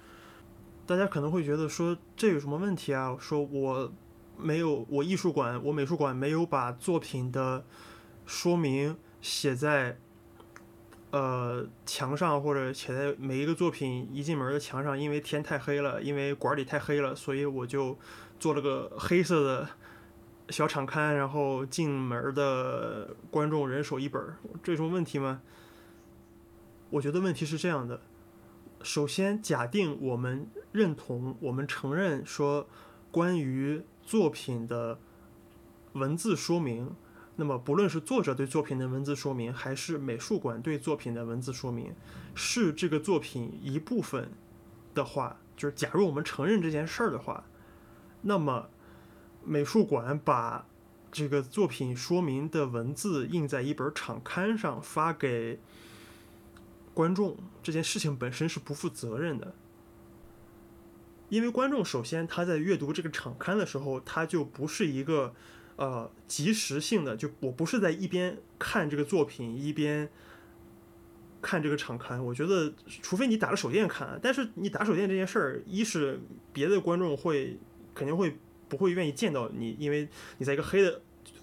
[0.87, 3.17] 大家可能会觉得说这有什么问题啊？
[3.19, 3.93] 说我
[4.37, 7.65] 没有我艺术馆我美术馆没有把作品的
[8.27, 9.99] 说明写在。
[11.13, 17.99] 呃，墙上或者写在每一个作品一进门的墙上，因为天太黑了，因为馆里太黑了，所以我就
[18.41, 19.69] 做了个黑色的
[20.53, 24.23] 小场刊，然后进门的观众人手一本，
[24.63, 25.41] 这种问题吗？
[26.91, 28.03] 我觉得问题是这样的：
[28.83, 32.69] 首先，假定我们认同、我们承认说，
[33.11, 34.99] 关于作品的
[35.95, 36.95] 文字说明。
[37.37, 41.95] 那么，不论是作者对作品的文字说明，还是美术馆对作品的文字说明，
[42.35, 44.31] 是这个作品一部分
[44.93, 47.43] 的话，就是假如我们承认这件事儿的话，
[48.21, 48.69] 那么
[49.45, 50.67] 美术馆把
[51.11, 55.59] 这个作品说明的文字印在一本场刊上发给
[56.95, 59.55] 观众，这件事情本身是不负责任的，
[61.29, 65.35] 因为观众首先他在阅读这个场刊的时候，他就不是一个。
[65.77, 70.09] 呃，及时性的，就我不是在一边看这个作品一边
[71.41, 72.23] 看这个场刊。
[72.23, 76.21] 我觉得，除非你打了手电看，但是你打手电这件事儿，一是
[76.53, 77.59] 别的观众会
[77.95, 78.37] 肯定会
[78.73, 80.09] 不会愿意见到你，因为
[80.39, 81.03] 你在一个黑的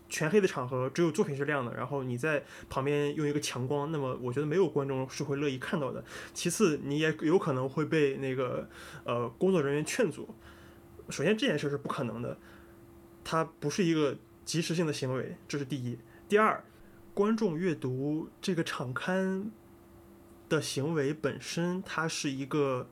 [0.09, 6.03] 全黑的场合，只有作品是亮的，然后你在旁边用一个强光，那么我觉得没有观众是会乐意看到的。
[6.33, 8.67] 其次，你也有可能会被那个
[9.03, 10.33] 呃工作人员劝阻。
[11.11, 12.35] 首先，这件事是不可能的。
[13.23, 15.99] 它不是一个及时性的行为，这是第一。
[16.27, 16.63] 第二，
[17.13, 19.51] 观众阅读这个场刊
[20.49, 22.89] 的行为本身，它是一个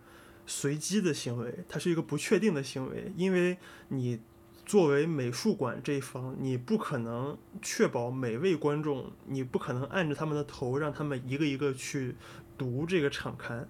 [0.48, 3.14] 随机的行为，它是一个不确定的行为。
[3.16, 3.58] 因为
[3.90, 4.20] 你
[4.66, 12.16] 作为美术馆这一方，你不可能确保每位观众，你不可能按着他们的头让他们一个一个去
[12.58, 13.70] 读这个场刊。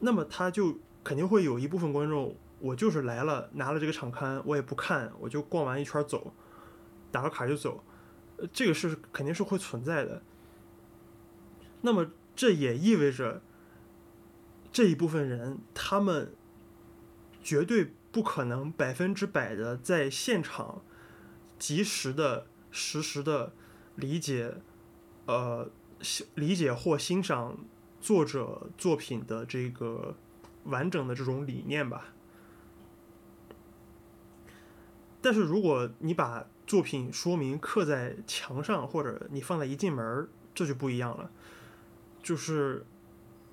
[0.00, 2.36] 那么，他就肯定会有一部分观众。
[2.62, 6.34] 我就是来了，拿了这个场刊，我也不看，我就逛完一圈走，
[7.10, 7.82] 打个卡就走，
[8.52, 10.22] 这个是肯定是会存在的。
[11.80, 13.40] 那么这也意味着
[14.72, 16.32] 这一部分人，他们
[17.42, 20.82] 绝对不可能百分之百的在现场
[21.58, 23.52] 及时的、实时的
[23.96, 24.54] 理解，
[25.26, 25.70] 呃，
[26.34, 27.58] 理解或欣赏
[28.00, 30.16] 作者作品的这个
[30.64, 32.14] 完整的这种理念吧。
[35.22, 41.30] 但是如果你把作品说明刻在墙上，或者你放在一进门，这就不一样了。
[42.22, 42.86] 就是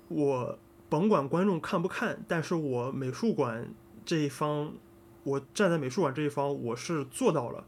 [0.08, 3.72] 我甭管观众看不看，但是我美术馆
[4.04, 4.74] 这一方，
[5.22, 7.66] 我站在美术馆这一方，我是做到了。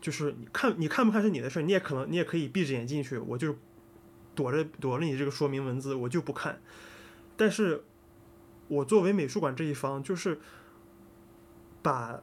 [0.00, 3.56] 就是你看你看不看是你的事儿，你也可能你也可以闭着眼进去，我就
[4.34, 6.60] 躲着躲着你这个说明文字，我就不看。
[7.36, 7.84] 但是
[8.68, 10.40] 我作为美术馆这一方，就是
[11.82, 12.20] 把。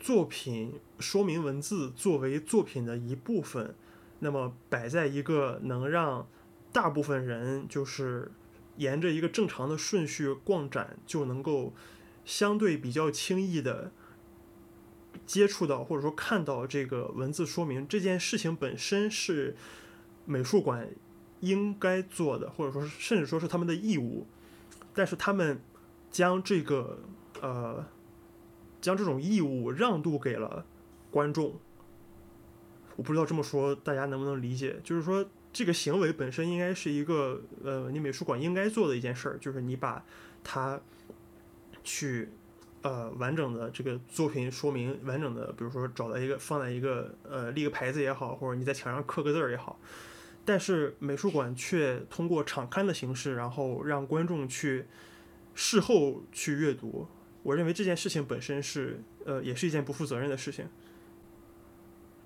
[0.00, 3.74] 作品说明文字作为作品的一部分，
[4.20, 6.24] 那么摆在一个能让
[6.72, 8.30] 大部分人就是
[8.78, 11.74] 沿着一个正常的顺序逛展就能够
[12.24, 13.92] 相对比较轻易的
[15.26, 19.54] 接触到或者说看到这个文字说明这件事情本身是
[20.24, 20.88] 美术馆
[21.40, 24.26] 应该做的，或者说甚至说是他们的义务，
[24.94, 25.60] 但是他们
[26.10, 27.02] 将这个
[27.42, 27.84] 呃。
[28.80, 30.64] 将这种义务让渡给了
[31.10, 31.58] 观众，
[32.94, 34.78] 我不知道这么说大家能不能理解。
[34.84, 40.04] 就是说，这个行为本身应该是一个呃，你美术馆应该做的一件事儿，就是你把
[40.44, 40.80] 它
[41.82, 42.28] 去
[42.82, 49.80] 呃完整的这个作品说明，完整的，比如说找到一个放在一个呃立个牌子也好，或者你在墙上刻个字儿也好。
[50.44, 54.84] 但是美术馆却通过场刊的形式，然后让观众去
[55.56, 57.08] 事后去阅读。
[57.42, 60.68] 我认为这件事情本身是，呃，也是一件不负责任的事情。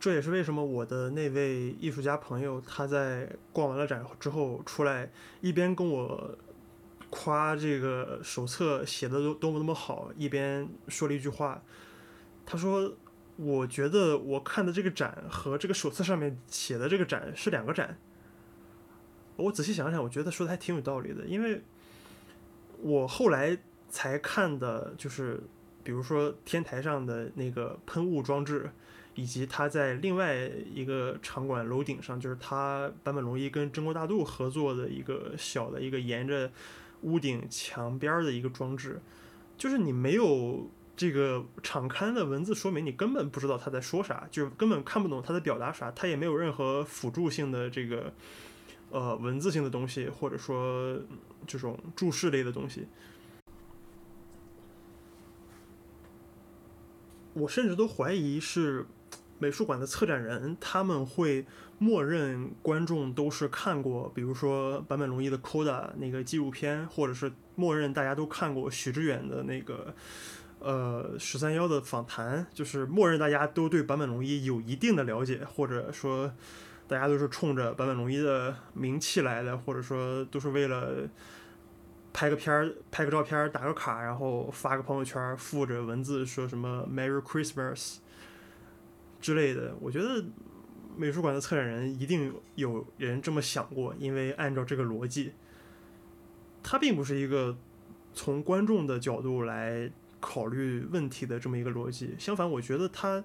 [0.03, 5.09] 这也是为什么我的那位艺术家朋友他在逛完了展之后出来，
[5.40, 6.36] 一边跟我
[7.09, 11.62] 夸这个手册写的多多么多么好，一边说了一句话，
[12.44, 12.92] 他说
[13.38, 17.96] ：“我觉得我看的这个展和这个手册上面写的这个展是两个展。”
[19.38, 21.62] 我仔细想想，我觉得说的还挺有道理的，因为
[22.78, 23.57] 我后来
[23.88, 25.40] 才看的，就是
[25.84, 28.68] 比如说天台上的那个喷雾装置，
[29.14, 36.50] 以及他在另外一个场馆楼顶上，就是他坂本龙一跟真国大度合作的一个小的一个沿着
[37.02, 39.00] 屋顶墙边的一个装置，
[39.56, 48.12] 就是你没有这个场刊的文字说明，你根本不知道他在说啥，就是根本看不懂他在表达啥，他也没有任何辅助性的这个。
[48.94, 51.00] 呃，文字性的东西，或者说
[51.46, 52.86] 这种注释类的东西，
[57.32, 58.84] 我甚至都怀疑是
[59.43, 61.45] 美术馆的策展人，他们会
[61.78, 69.93] 默认观众都是看过，比如说坂本龙一的《Coda》那个纪录片，或者是默认大家都看过许知远的那个
[70.61, 76.32] 呃十三幺的访谈，就是默认大家都对坂本龙一有一定的了解，或者说。
[76.88, 81.09] 大家都是冲着坂本龙一的名气来的，或者说都是为了
[82.12, 87.99] 拍个片儿、拍个照片、打个卡，然后发个朋友圈，附着文字说什么 “Merry Christmas”
[89.22, 89.74] 之类的。
[89.80, 90.22] 我觉得
[90.94, 95.32] 美术馆的策展人一定有人这么想过，因为按照这个逻辑，
[96.62, 97.56] 他并不是一个
[98.12, 102.14] 从观众的角度来考虑问题的这么一个逻辑。
[102.18, 103.24] 相反，我觉得他。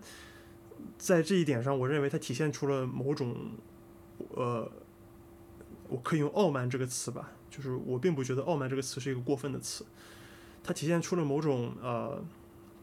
[0.95, 3.35] 在这一点上，我认为它体现出了某种，
[4.35, 4.71] 呃，
[5.89, 9.83] 我可以用“傲慢”这个词吧，就是我并不觉得“傲慢”这个词是一个过分的词，
[10.63, 12.23] 它体现出了某种呃，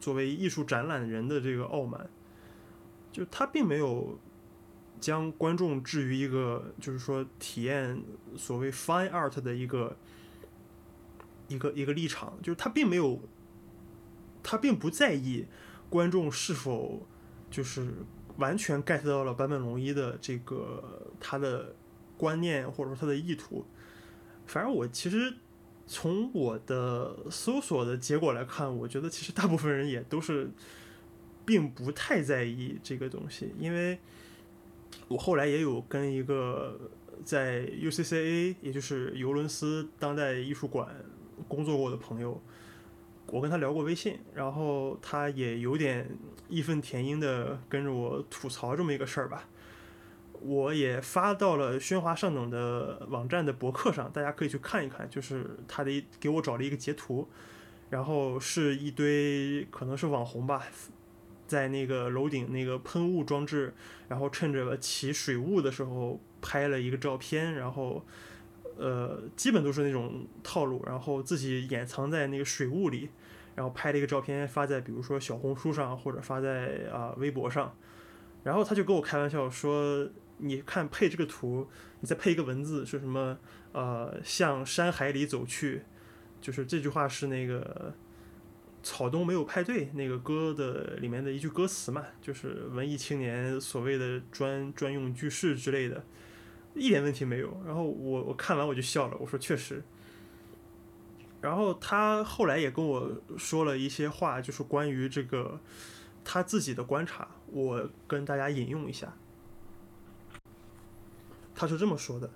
[0.01, 2.11] 作为艺术展览人的这个傲慢，
[3.15, 4.19] 就他并没有
[5.01, 8.03] 将观众置于一个就是说体验
[8.37, 9.97] 所谓 fine art 的一个
[11.49, 13.19] 一个一个立场，就是他并没有，
[14.43, 15.47] 他并不在意
[15.89, 17.07] 观众是否。
[17.51, 17.87] 就是
[18.39, 21.73] 完全 get 到了坂本龙一的这个他的
[22.19, 23.65] 观念或者说他的意图。
[24.45, 25.33] 反正我其实
[25.87, 30.51] 从我的搜索的结果来看，我觉得其实大部分人也都是
[31.45, 33.99] 并不太在意这个东西，因为
[35.09, 36.79] 我后来也有跟一个
[37.25, 40.89] 在 UCCA，也就是尤伦斯当代艺术馆
[41.49, 42.41] 工作过的朋友。
[43.29, 46.07] 我跟他聊过微信，然后他也有点
[46.49, 49.49] 义愤填膺的跟着我吐槽这么一个事儿吧。
[50.41, 55.09] 我也发到了喧哗上等的网站的博客上，大家可以去看一看。
[55.09, 57.27] 就是他的给我找了一个截图，
[57.89, 60.63] 然后是一堆可能是网红吧，
[61.47, 63.75] 在那个楼顶那个喷雾装置，
[64.09, 68.05] 然后趁着起水雾的时候拍了一个照片，然后。
[68.77, 73.09] 呃，基本都是那种套路，然后自己掩藏在那个水雾里，
[73.55, 77.73] 然后拍了一个照片发在比如说小红书上或者发在啊微博上，
[78.43, 81.69] 然后他就跟我开玩笑说：“你看配这个图，
[82.01, 83.39] 你再配一个文字是什么？
[83.71, 85.83] 呃，向山海里走去，
[86.41, 87.95] 就是这句话是那个
[88.85, 96.05] 草东没有派对那个歌的里面的一句歌词嘛，就是文艺青年所谓的专专用句式之类的。”
[96.77, 97.61] 一点问题没有。
[97.65, 99.83] 然后我我看完我就笑了，我说确实。
[101.41, 105.61] 然后他后来也跟我说了一些话，就是关于这个
[106.25, 109.15] 他自己的观察，我跟大家引用一下。
[111.55, 112.29] 他是这么说的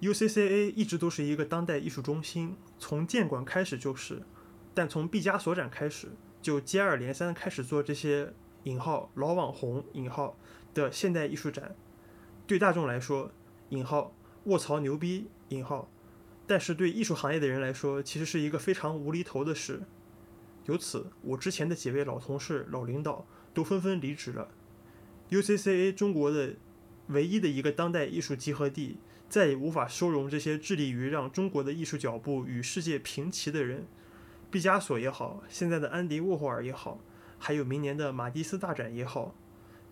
[0.00, 4.22] ：UCCA 一直都是一个当代艺术中心，从建馆开始就是，
[4.74, 6.08] 但从毕加索展开始，
[6.40, 8.32] 就接二连三开始做这些
[8.64, 10.36] 引号老网红引号
[10.72, 11.74] 的现代艺术展，
[12.46, 13.32] 对大众来说。
[13.70, 14.14] 引号
[14.44, 15.90] 卧槽牛逼引号，
[16.46, 19.80] 但是对艺术行业的人来说，其实是一个非常无厘头的事。
[20.66, 24.50] 由此，我之前的几位老同事、老领导都纷纷离职了。
[25.30, 26.56] UCCA 中国的
[27.06, 33.86] 唯一的一个当代艺术集合地，再也无法收容这些致力于让中国的艺术脚步与世界平齐的人。
[34.52, 37.00] 毕加索也好，现在的安迪沃霍尔也好，
[37.38, 39.34] 还有明年的马蒂斯大展也好，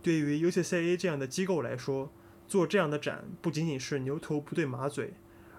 [0.02, 2.12] 对于 UCCA 这样的机构来说。
[2.46, 5.14] 做这样的展不仅仅是牛头不对马嘴，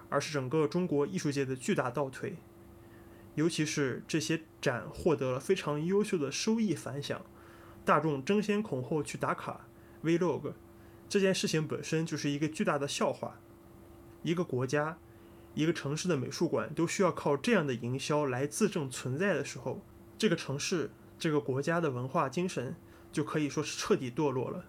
[0.09, 2.35] 而是整个中国艺术界的巨大倒退。
[3.35, 7.25] 尤其是这些展获得了非常优秀的收益反响，
[7.85, 9.69] 大众争先恐后去打卡
[10.03, 10.51] Vlog，
[11.07, 13.39] 这件事情本身就是一个巨大的笑话。
[14.23, 14.97] 一个国家、
[15.53, 19.81] 一个城市的美术馆都需要靠这样的营销来自证存在的时候，
[20.17, 22.75] 这个城市、这个国家的文化精神
[23.11, 24.65] 就可以说是彻底堕落了。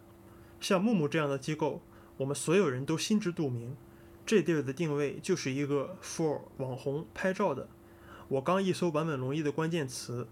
[0.61, 1.83] 像木木这样的机构。
[2.19, 3.75] 我们所有人都心知肚明，
[4.25, 7.67] 这地儿的定位就是一个 for 网红拍照的。
[8.29, 10.29] 我刚一搜坂本龙一的关键词，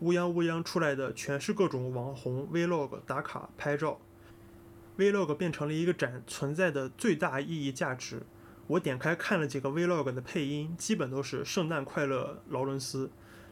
[0.00, 4.00] 乌泱乌泱出来的全是各种网红 vlog 打卡拍照。
[4.98, 8.22] vlog 变成了一个展存在的最大意义价值。
[8.66, 13.10] 我点开看了几个 vlog 的配音，基本都是“圣诞快乐，劳伦斯”。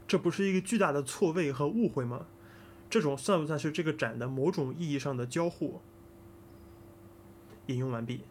[0.09, 2.27] 这不是一个巨大的错位和误会吗？
[2.89, 5.81] 这种算不算是这个展的某种意义上的交互？
[7.67, 8.23] 引用完毕。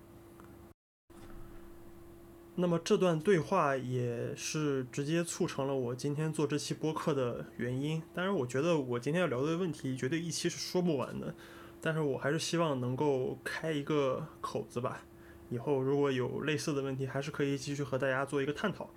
[2.56, 8.04] 那么这段对话也是直接促成了我今天做这期播客的原因。
[8.14, 11.34] 当然，我觉得我今天要聊的问题绝对一期是说不完的，
[11.80, 15.04] 但是我还是希望能够开一个口子吧。
[15.52, 18.90] 以后如果有类似的问题，还是可以继续和大家做一个探讨。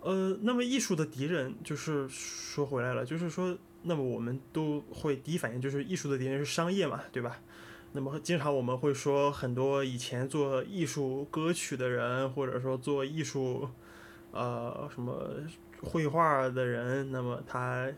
[0.00, 7.40] 呃，那么艺术的敌人就是说回来了，就是说，那么我们都会第一反应就是艺术的敌人是商业嘛，对吧？
[7.92, 13.68] 那么经常我们会说，很多以前做艺术歌曲的人，或者说做艺术，
[14.32, 15.30] 呃，什么
[15.82, 17.90] 绘画的人，那么他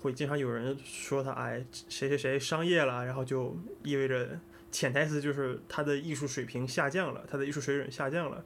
[0.00, 4.38] 会经常有人说他哎谁谁谁商业了，然后就意味着
[4.72, 8.44] 潜台词就是他的艺术水平下降了，他的艺术水准下降了。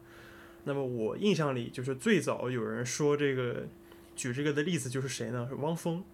[0.65, 3.67] 那么我印象里就是最早有人说这个
[4.15, 5.47] 举这个的例子就是谁呢？
[5.49, 6.05] 是汪峰，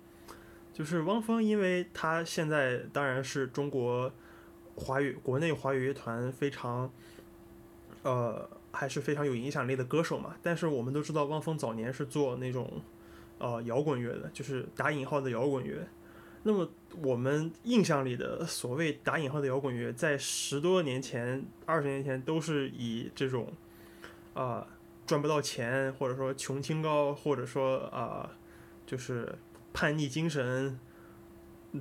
[0.73, 4.13] 就是汪峰，因为他现在当然是中国。
[4.75, 6.91] 华语国内华语乐团非常，
[8.05, 10.35] 呃，还是非常有影响力的歌手嘛。
[10.43, 12.81] 但是我们都知道，汪峰早年是做那种，
[13.37, 15.87] 呃，摇滚乐的，就是打引号的摇滚乐。
[16.43, 16.69] 那么
[17.03, 23.53] 我们印象里的所谓打引号的摇滚乐，在十多年前、二十年前都是以这种，
[24.35, 24.67] 啊，
[25.07, 28.31] 赚不到钱，或者说穷清高，或者说啊，
[28.87, 29.39] 就是
[29.73, 30.79] 叛逆精神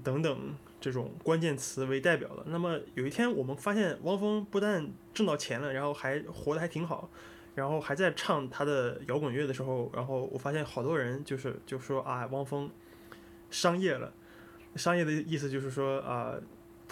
[0.04, 0.56] 等等。
[0.80, 2.44] 这种关键词为代表的。
[2.48, 7.08] 那么有一天，我们发现汪峰不但挣到钱了，然后还活得还挺好，
[7.54, 12.68] 然后还在唱他的摇滚乐的时候，然后我发现好多人就是就说啊，汪峰
[13.52, 14.12] 商业了。
[14.76, 16.34] 商业的意思就是说啊，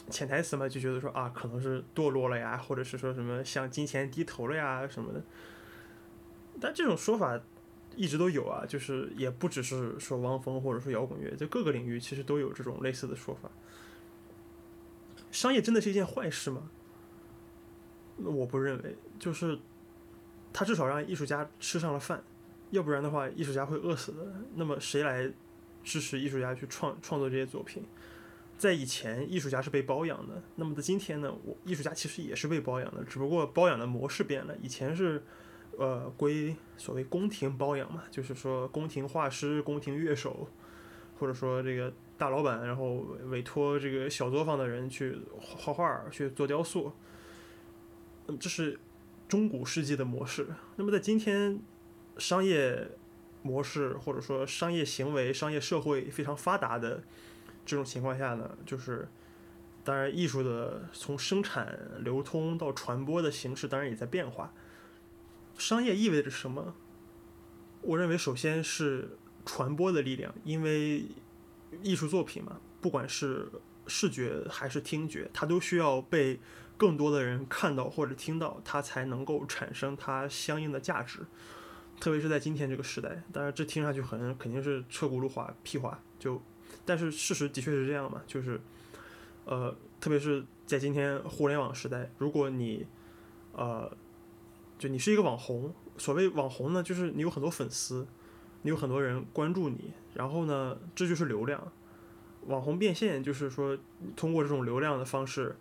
[0.10, 5.22] 潜台词嘛，就觉得说啊，可能是堕落了呀，或者是说什么向金钱低头了呀什么的。
[6.60, 7.40] 但这种说法
[7.96, 13.50] 一直都有啊，就是也不只是说汪峰或者说摇滚乐，在各个领域其实都有这种类似的说法。
[15.32, 16.70] 商业真的是一件坏事吗？
[18.18, 19.58] 我不认为，就是
[20.52, 22.22] 他至少让艺术家吃上了饭，
[22.72, 24.28] 要不然的话，艺术家会饿死的。
[24.56, 25.32] 那么谁来
[25.90, 27.84] 支持艺术家去创创作这些作品？
[28.58, 30.44] 在以前，艺术家是被包养的。
[30.56, 31.34] 那么在今天呢？
[31.44, 34.56] 我艺术家其实也是被包养的，只不过包养的模式变了。
[34.62, 35.24] 以前是
[35.78, 40.48] 呃归所谓宫廷包养嘛，就是说宫廷画师、宫廷乐手，
[41.20, 41.92] 或者说这个。
[42.20, 42.96] 大老板，然后
[43.30, 46.92] 委托这个小作坊的人去画画、去做雕塑，
[48.28, 48.78] 嗯，这是
[49.26, 50.46] 中古世纪的模式。
[50.76, 51.62] 那么在今天，
[52.18, 52.92] 商业
[53.42, 57.04] 模式或者说商业行为、商业社会非常发达的
[57.66, 59.08] 这种情况下呢，就是
[59.84, 64.54] 当然艺术的从生产、流通到传播的形式，当然也在变化。
[65.58, 66.76] 商业意味着什么？
[67.82, 71.06] 我认为首先是传播的力量，因为。
[71.84, 73.48] 艺术作品嘛，不管是
[73.86, 76.40] 视觉还是听觉，它都需要被
[76.78, 81.20] 更多的人看到或者听到，它才能够产生它相应的价值。
[82.00, 86.42] 特别是在今天这个时代，当然这听上去很肯定是车轱辘话、屁话，就
[86.86, 88.60] 但是事实的确是这样嘛，就是
[89.46, 92.86] 呃，特别是在今天互联网时代，如果你
[93.54, 93.92] 呃，
[94.78, 98.08] 就你是一个网红，所谓网红呢，就是你有很多粉丝。
[98.62, 101.72] 你有很多人关注你，然后呢，这就是流量。
[102.48, 103.78] 网红变现就是说，
[104.18, 105.56] 通过这种流量的方式，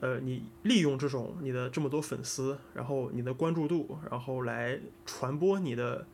[0.00, 6.06] 呃，你利用这种你的这么多粉丝，然后你的关注度，然后来传播你的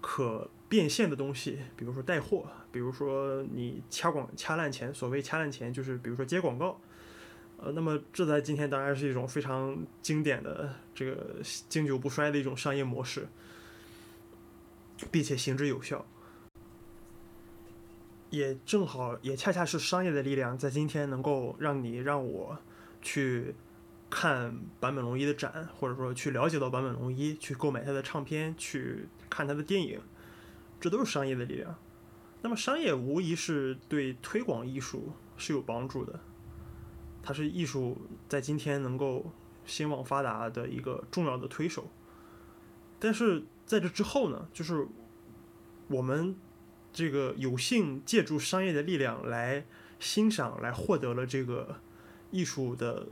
[0.00, 4.92] 可变现的东西，比如说带货，比如说你掐广掐烂钱。
[4.92, 6.80] 所谓掐烂钱，就是比如说接广告。
[7.58, 11.36] 呃，那么这在今天当然是一种非常经典的、这个
[11.68, 13.28] 经久不衰的一种商业模式。
[15.10, 16.04] 并且行之有效，
[18.28, 22.58] 也正好也恰恰是商业的力量，在今天能够让你让我
[23.00, 23.54] 去
[24.08, 30.00] 看坂本龙一的展，或者说去了解到坂本龙一，去购买他的唱片，去看他的电影，
[30.80, 31.76] 这都是商业的力量。
[32.42, 36.20] 那么商业无疑是对推广艺术是有帮助的，
[37.22, 39.32] 它是艺术在今天能够
[39.64, 41.90] 兴旺发达的一个重要的推手，
[42.98, 43.44] 但是。
[43.66, 44.88] 在这之后呢，就是
[45.86, 46.34] 我们
[46.92, 49.64] 这个有幸借助商业的力量来
[50.00, 51.76] 欣赏、来获得了这个
[52.30, 53.06] 艺术的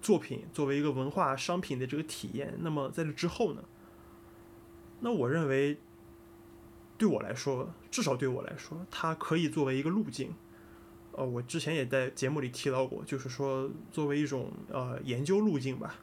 [0.00, 2.54] 作品作为一个文化商品的这个体验。
[2.60, 3.62] 那么在这之后呢？
[5.00, 5.76] 那我认为，
[6.96, 10.32] 对我来说，至少对我来说，它可以作为一个路径。
[11.12, 15.96] 呃，我之前也在节目里提到过，就是说作为一种呃研究路径吧。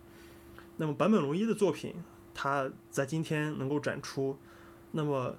[0.78, 1.96] 那么坂本龙一的作品，
[2.34, 4.38] 它在今天能够展出，
[4.92, 5.36] 那么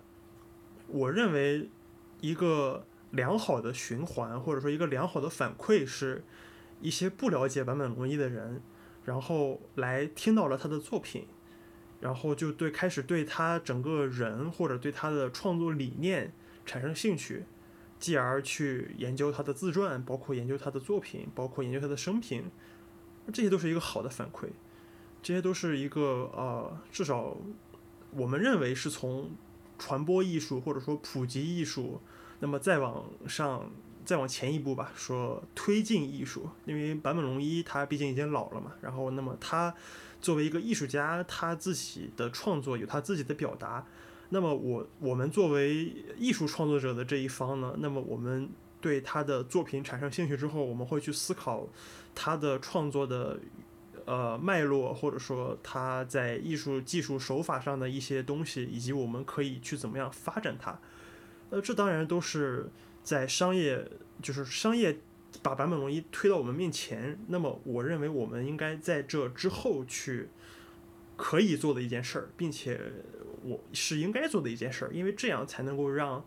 [0.88, 1.70] 我认为
[2.20, 6.22] 一个良好的循环，或者说一个良好的反馈，是
[6.82, 8.60] 一些不了解坂本龙一的人，
[9.06, 11.26] 然后来听到了他的作品，
[12.00, 16.34] 然后就对开始对他整个人或者对他的创作理念
[16.66, 17.44] 产生兴趣。
[17.98, 22.50] 继而去研究他的自传，包括研究他的作品，包括研究他的生平，
[23.32, 24.48] 这些都是一个好的反馈，
[25.22, 27.36] 这些都是一个呃，至少
[28.10, 29.30] 我们认为是从
[29.78, 32.00] 传播艺术或者说普及艺术，
[32.40, 33.70] 那么再往上
[34.04, 39.74] 再往前一步吧，说推进艺术，因为坂本龙一他毕竟已经老了嘛，然后那么他
[40.20, 43.86] 作为一个艺术家，他自己的创作有他自己的表达。
[44.30, 48.48] 那么我我们作为艺术创作者的这一方呢，那么我们
[48.80, 51.68] 对他的作品产生兴趣之后，我们会去思考
[52.14, 53.38] 他的创作的
[54.06, 60.78] 呃脉络，或者说他在艺术技术手法上的一些东西，以及我们可以去怎么样发展它。
[61.50, 62.70] 呃，这当然都是
[63.02, 63.90] 在商业，
[64.22, 64.98] 就是商业
[65.42, 67.18] 把版本龙一推到我们面前。
[67.28, 70.28] 那么我认为我们应该在这之后去
[71.16, 72.80] 可以做的一件事儿，并且。
[73.44, 76.24] 我是应该做的一件事儿，因为这样才能够让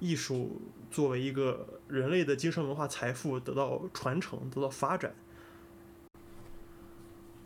[0.00, 0.60] 艺术
[0.90, 5.14] 作为一个人类的精神文化财富得到传承、得到发展。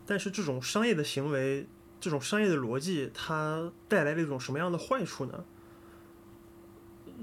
[0.05, 1.65] 但是这种商业的行为，
[2.01, 5.45] 这种商业的逻辑，它带来了一种什么样的坏处呢？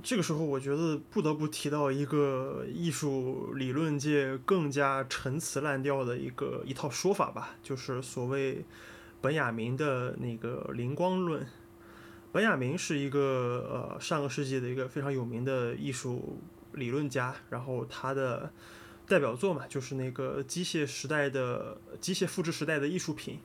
[0.03, 8.65] 这个时候，我觉得不得不提到一个艺术理论界更加陈词滥调的一个一套说法吧，就是所谓
[9.21, 11.47] 本雅明的那个灵光论。
[12.33, 16.39] 本雅明是一个呃上个世纪的一个非常有名的艺术
[16.73, 18.53] 理论家，然后他的
[19.07, 23.39] 代表作嘛就是那个机械时代的机械复制时代的艺术品，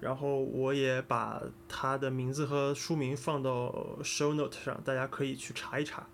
[0.00, 6.06] 然后我也把他的名字和书名放到 show note 上，大家可以去查一查。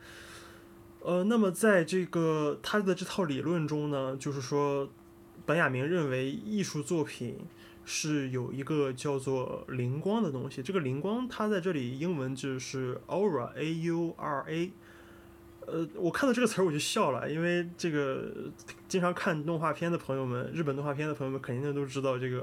[1.01, 4.89] 呃，那么在这个他的这套理论中呢，就是说
[5.45, 7.39] 本雅明认为艺术作品。
[7.87, 14.73] 是有一个叫做灵光的东西，这个灵光它在这里英文就是 aura，a u r a。
[15.67, 18.51] 呃，我看到这个词儿我就笑了，因为这个
[18.89, 22.41] 经常看动画片的朋友们，日本动画片的朋友们肯定都知道这个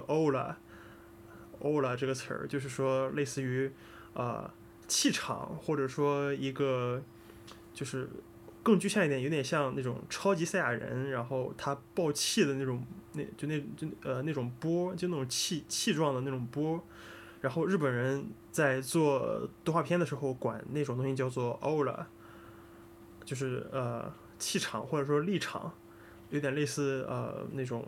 [1.62, 3.72] aura 这个词儿，就是说类似于
[4.14, 4.54] 啊
[4.88, 7.02] 气场，或者说一个
[7.74, 8.10] 就是。
[8.64, 16.80] 更具象一点，有点像那种超级赛亚人，然后他爆气的那种，那就那就呃那种波，就那种气气状的那种波。
[17.42, 22.06] 然后日本人在做动画片的时候，管那种东西叫做 aura，
[23.26, 25.74] 就是呃气场或者说力场，
[26.30, 27.84] 有点类似呃那种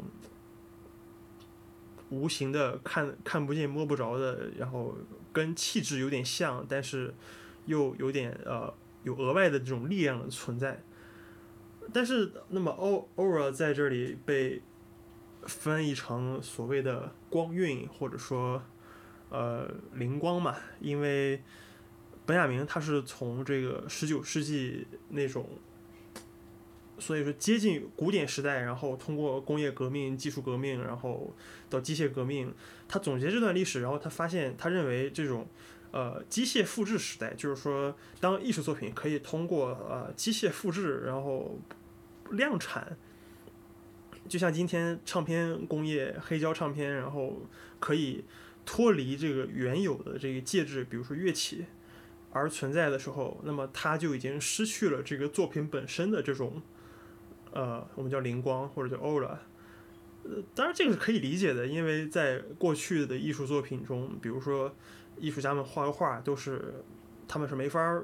[2.09, 4.95] 无形的看看不见摸不着的，然后
[5.31, 7.13] 跟气质有点像，但是
[7.65, 8.73] 又有点呃。
[9.03, 10.81] 有额外的这种力量的存在，
[11.91, 12.71] 但是那么
[13.17, 14.61] aura 在这里被
[15.41, 18.63] 翻译成所谓的光晕，或者说
[19.29, 21.43] 呃灵光嘛，因为
[22.25, 25.45] 本雅明他是从这个十九世纪那种，
[26.99, 31.33] 所以说接近古典时代，然后通过工业革命、技术革命，然后
[31.69, 32.53] 到机械革命，
[32.87, 35.47] 他总结这段历史，然后他发现，他认为这种。
[35.95, 41.59] 呃，机械复制时代，就是说，当艺术作品可以通过呃机械复制，然后
[42.31, 42.97] 量产，
[44.27, 47.43] 就像今天唱片工业黑胶唱片，然后
[47.79, 48.25] 可以
[48.65, 51.63] 脱离这个原有的这个介质，比如说乐器
[52.31, 56.59] 而存在的时候，那么它就已经失去了这个作品本身的这种
[57.53, 59.37] 呃，我们叫灵光或者叫 aura。
[60.23, 64.75] 呃，当然这个是可以理解的，因为在过去的艺术作品中，比如说。
[65.19, 66.73] 艺术家们画个画都是，
[67.27, 68.01] 他们是没法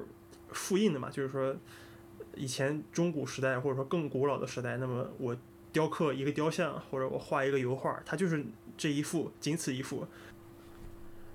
[0.50, 1.10] 复印的嘛。
[1.10, 1.56] 就是说，
[2.36, 5.36] 以前中古时代或者说更古老的时代，那么我
[5.72, 8.46] 雕刻一个雕像或者我画一个油画，它就是
[8.76, 10.06] 这一幅，仅此一幅。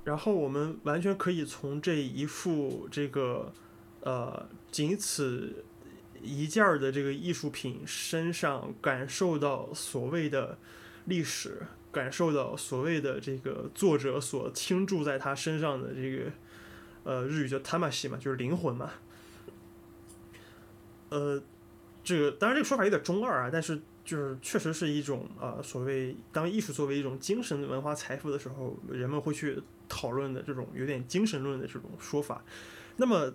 [0.06, 3.52] 然后我们完全可以从这一幅这个
[4.00, 5.66] 呃仅此
[6.26, 10.58] 一件儿的这个艺术品身上感受到所谓的
[11.06, 11.62] 历史。
[11.96, 16.30] 感受到所谓的这个作者所倾注在他身上的这个，
[17.06, 18.92] 呃，日语叫 “tamashi” 嘛，就是灵魂嘛。
[21.08, 21.42] 呃，
[22.04, 29.58] 这个当然这个说法有点中二啊，但是就是确实是一种呃所谓当艺术作为一种精神文化财富的时候，人们会去
[29.88, 32.44] 讨论的这种有点精神论的这种说法。
[32.98, 33.34] 那么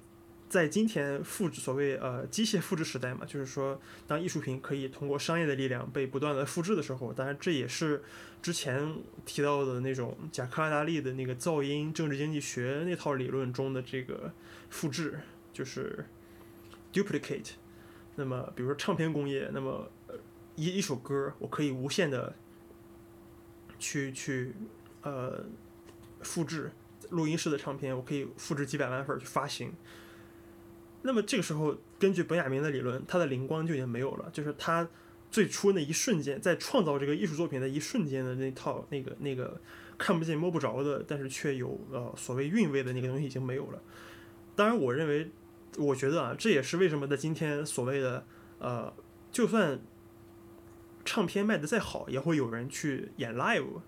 [0.50, 8.02] 在今天复制所谓呃机械复制时代嘛，就是说当艺术品可以通过商业的力量被不断的复制的时候，当然这也是
[8.42, 14.32] 之前提到的那种贾克阿达利的那个噪音政治经济学那套理论中的这个
[14.70, 15.20] 复制，
[15.52, 16.04] 就是
[16.92, 17.52] duplicate。
[18.16, 19.88] 那么，比如说唱片工业，那么
[20.56, 22.34] 一一首歌，我可以无限的
[23.78, 24.52] 去去
[25.02, 25.46] 呃
[26.22, 26.72] 复制
[27.10, 29.72] 录音室的唱片，我可以复制几百万份去发行。
[31.02, 34.88] 那么这个时候，根据本雅明的理论，他的灵光就已经没有了，就是他
[35.30, 39.60] 最初那一瞬间，在创造这个艺术作品的一瞬间的那套那个那个
[39.96, 43.82] 看不见摸不着的，但是却有呃所谓韵味的那个东西已经没有了。
[44.54, 45.30] 当然，我认为。
[45.78, 48.26] 我觉得啊，这也是为什么在今天所谓的
[48.58, 48.92] 呃，
[49.30, 49.80] 就算
[51.04, 53.80] 唱片卖的再好，也会有人去演 live，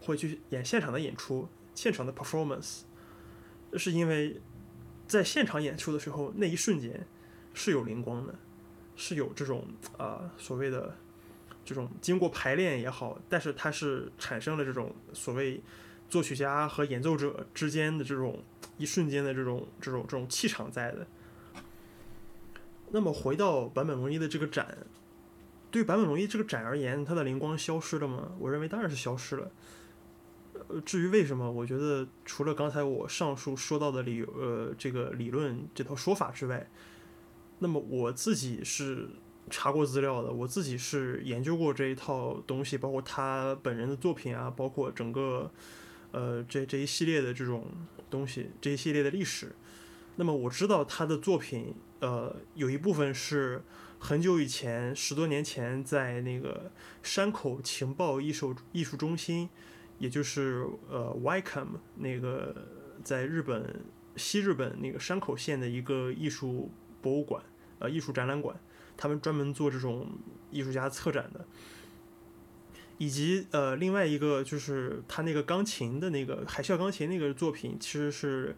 [0.00, 2.82] 会去演现场的演出，现场的 performance，
[3.72, 4.40] 是因为
[5.06, 7.06] 在现场演出的时候，那一瞬间
[7.52, 8.34] 是有灵光的，
[8.96, 9.66] 是有这种
[9.98, 10.96] 啊所谓的
[11.64, 15.62] 这种经过排练也好，但是它是产生了这种所谓
[16.08, 18.42] 作曲家和演奏者之间的这种
[18.78, 21.06] 一瞬间的这种这种这种气场在的。
[22.90, 24.78] 那么回到坂本龙一的这个展，
[25.70, 28.32] 对坂本龙一这个展而言，它的灵光消失了吗？
[28.38, 29.50] 我认为当然是消失了。
[30.68, 36.68] 呃，至于为什么，我觉得除了刚才我上述说到的理，呃，这个理论这套说法之外，
[37.58, 39.08] 那么我自己是
[39.50, 45.50] 查过资料的，我自己是研究过这一套东西，包括他本人的作品啊，包括整个
[46.12, 47.66] 呃这这一系列的这种
[48.10, 49.52] 东西，这一系列的历史。
[50.16, 51.74] 那么我知道他的作品。
[52.00, 53.62] 呃，有一部分是
[53.98, 56.70] 很久以前，十多年前，在那个
[57.02, 59.48] 山口情报艺术艺术中心，
[59.98, 62.54] 也就是呃 w y c o m 那个
[63.02, 63.82] 在日本
[64.16, 66.70] 西日本那个山口县的一个艺术
[67.00, 67.42] 博物馆，
[67.78, 68.56] 呃，艺术展览馆，
[68.96, 70.08] 他们专门做这种
[70.50, 71.46] 艺术家策展的，
[72.98, 78.56] 以及呃另外一个就是他那个钢琴的那个海啸钢琴那个作品，其实是。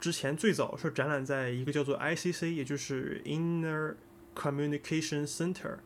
[0.00, 3.94] 之前最早是展览在一个叫做 ICC，也就是 Inner
[4.34, 5.76] Communication Center，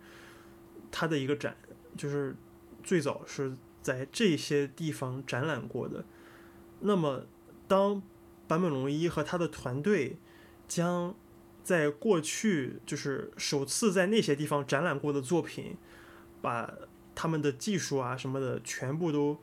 [0.91, 1.55] 它的一个展，
[1.99, 2.35] 就是
[2.83, 3.55] 最早是
[3.87, 6.05] 在这些地方展览过的。
[6.81, 7.27] 那么，
[7.69, 8.03] 当
[8.49, 10.17] 坂本龙一和他的团队
[10.67, 11.15] 将
[11.63, 15.77] 在过去就是首次在那些地方展览过的作品，
[16.43, 16.75] 把
[17.15, 19.39] 他们的技术啊什么的全部都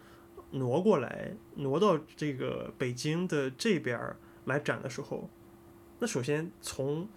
[0.52, 4.18] 挪过来，挪到这个北京的这边儿。
[4.46, 5.30] 来展的时候，
[6.00, 7.08] 那首先从，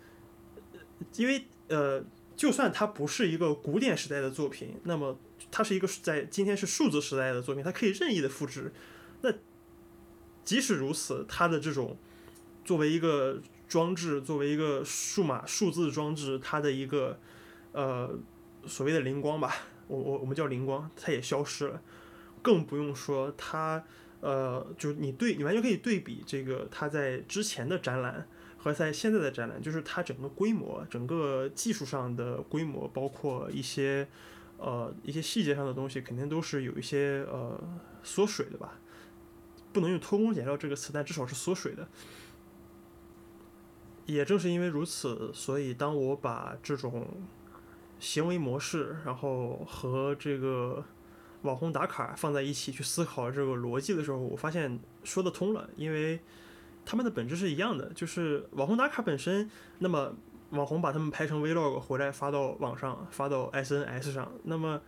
[1.17, 2.05] 因为呃，
[2.37, 5.19] 就算它不是一个古典时代的作品，那么
[5.51, 8.73] 它是一个在今天是数字时代的作品，它可以任意的复制。
[9.23, 9.33] 那
[10.45, 11.97] 即使如此，它的这种
[12.65, 17.19] 作为一个装置，作为一个数码数字装置，它的一个
[17.73, 18.19] 呃
[18.67, 19.55] 所谓的灵光吧，
[19.89, 21.81] 我我我们叫灵光，它也消失了，
[22.43, 23.85] 更不用说它。
[24.23, 28.27] 呃，就是你对，你完全可以对比这个它在之前的展览
[28.57, 34.09] 和在现在的展览，就是它整个规模、整个技术上的规模，包括一些
[34.59, 37.59] 呃一些细节上的东西，肯定都是有一些呃
[38.03, 38.79] 缩水的吧。
[39.73, 41.89] 不能用偷工减料这个词，但至少是缩水的。
[44.07, 47.07] 也正是因为如此，所以当我把这种
[47.99, 50.85] 行为模式，然后和这个。
[51.43, 56.19] 网红打卡放在一起去思考这个逻辑的时候，我发现说得通了，因为
[56.85, 59.49] 他们的本质是一样的，就是网红打卡本身。
[59.79, 60.13] 那么
[60.51, 64.81] 网红把他们拍成 vlog 回来发到网上，发到 SNS 上，那么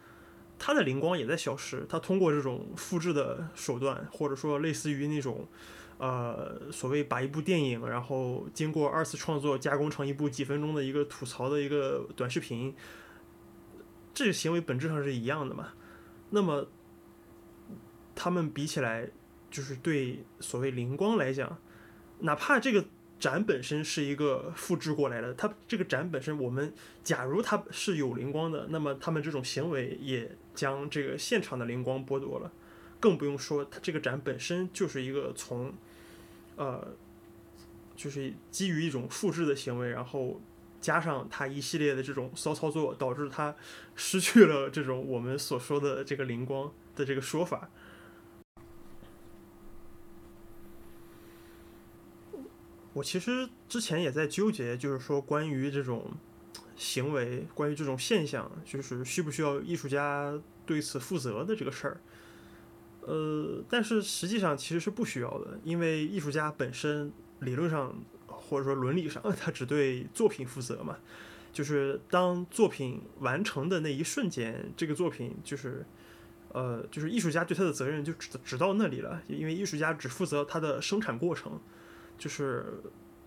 [0.58, 1.84] 他的灵光也在消失。
[1.88, 5.46] 他通过这种复制的手段，或者说类似于那种
[5.98, 12.74] 呃所谓把一部电影，然后经过二次创作加工成一部几分钟的一个吐槽的一个短视频，
[14.14, 15.68] 这个行为本质上是一样的嘛。
[16.30, 16.66] 那么，
[18.14, 19.08] 他们比起来，
[19.50, 21.58] 就是对所谓灵光来讲，
[22.20, 22.84] 哪怕这个
[23.18, 32.52] 展本身是一个复制过来的，它这个展本身，我们假如它是有灵光的，那么他们这种行为也将这个现场的灵光剥夺了，
[33.00, 35.72] 更不用说它这个展本身就是一个从，
[36.56, 36.96] 呃，
[37.96, 40.40] 就是基于一种复制的行为，然后。
[40.80, 43.52] 加上他一系列的这种骚操作，导致他
[43.96, 47.68] 失去了这种我们所说的这个灵光的这个说法。
[52.98, 56.10] 我其实之前也在纠结，就是说关于这种
[56.76, 60.36] 行为，关于这种现象，就是需不需要艺术家
[60.66, 62.00] 对此负责的这个事儿。
[63.02, 67.94] 呃，但是实际上其实是不需要的，因为艺术家本身理论上
[68.26, 70.98] 或者说伦理上， 他只对作品负责嘛。
[71.52, 75.84] 就是当作品完成的那一瞬间，这个作品就是，
[76.52, 81.58] 呃，就是艺术家对他的责任就只只到那里了，因为艺术家只负责他的生产过程，
[82.18, 82.82] 就是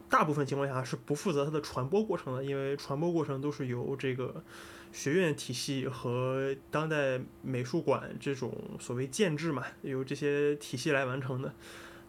[0.10, 4.44] 大部分情况下是不负责它的传播过程的，因为传播过程都是由这个
[4.92, 11.54] 学院体系和当代美术馆这种所谓建制嘛，由这些体系来完成的。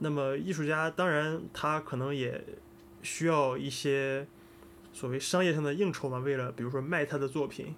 [0.00, 2.44] 那么艺术家当然他可能也
[3.02, 4.26] 需要一些。
[4.94, 7.74] 所谓商业上的应酬嘛，为了比如说卖他的作品，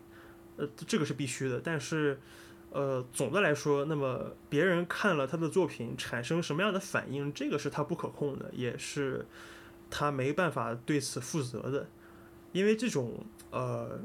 [0.56, 1.60] 呃，这个是必须的。
[1.60, 2.18] 但是，
[2.74, 9.24] 呃，总的来说，那么别人看了他的作品产生什么样的反应，这个是他不可控的，也是
[9.88, 11.88] 他没办法对此负责的。
[12.50, 14.00] 因为这种呃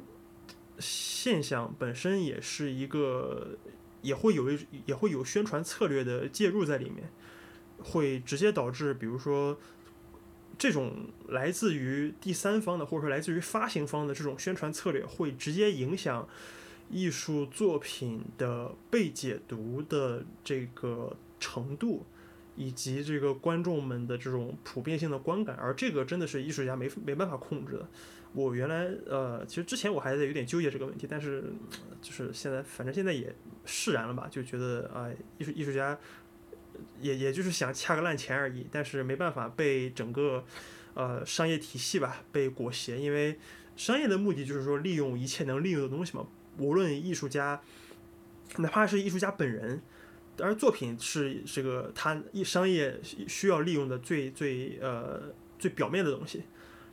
[0.78, 3.57] 现象本身也是一个，
[4.03, 7.11] 也会有一也会有宣传策略的介入在里面，
[7.84, 9.57] 会直接导致，比如说。
[10.57, 16.28] 这种来自于第三方的，或者说来自于发行方的这种宣传策略，会直接影响
[16.90, 22.06] 艺术作品的被解读的这个程度，
[22.56, 25.56] 以及这个观众们的这种普遍性的观感。
[25.56, 27.88] 而这个真的是艺术家没没办法控制的。
[28.34, 31.54] 我原来呃，其实之前我还在有点纠结这个问题，但是
[32.02, 33.34] 就是现在，反正现在也
[33.66, 35.98] 释然了吧，就觉得啊，艺术艺术家。
[37.02, 40.46] 也也就是想掐个烂钱而已，但是没办法被整个，
[40.94, 43.38] 呃商业体系吧被裹挟，因为
[43.76, 46.26] 商业的目的就是说利用一切能利用的东西嘛，
[46.60, 47.60] 无论艺术家，
[48.57, 49.82] 哪怕是艺术家本人，
[50.36, 56.43] 当然作品是这个他一商业需要利用的最最呃最表面的东西，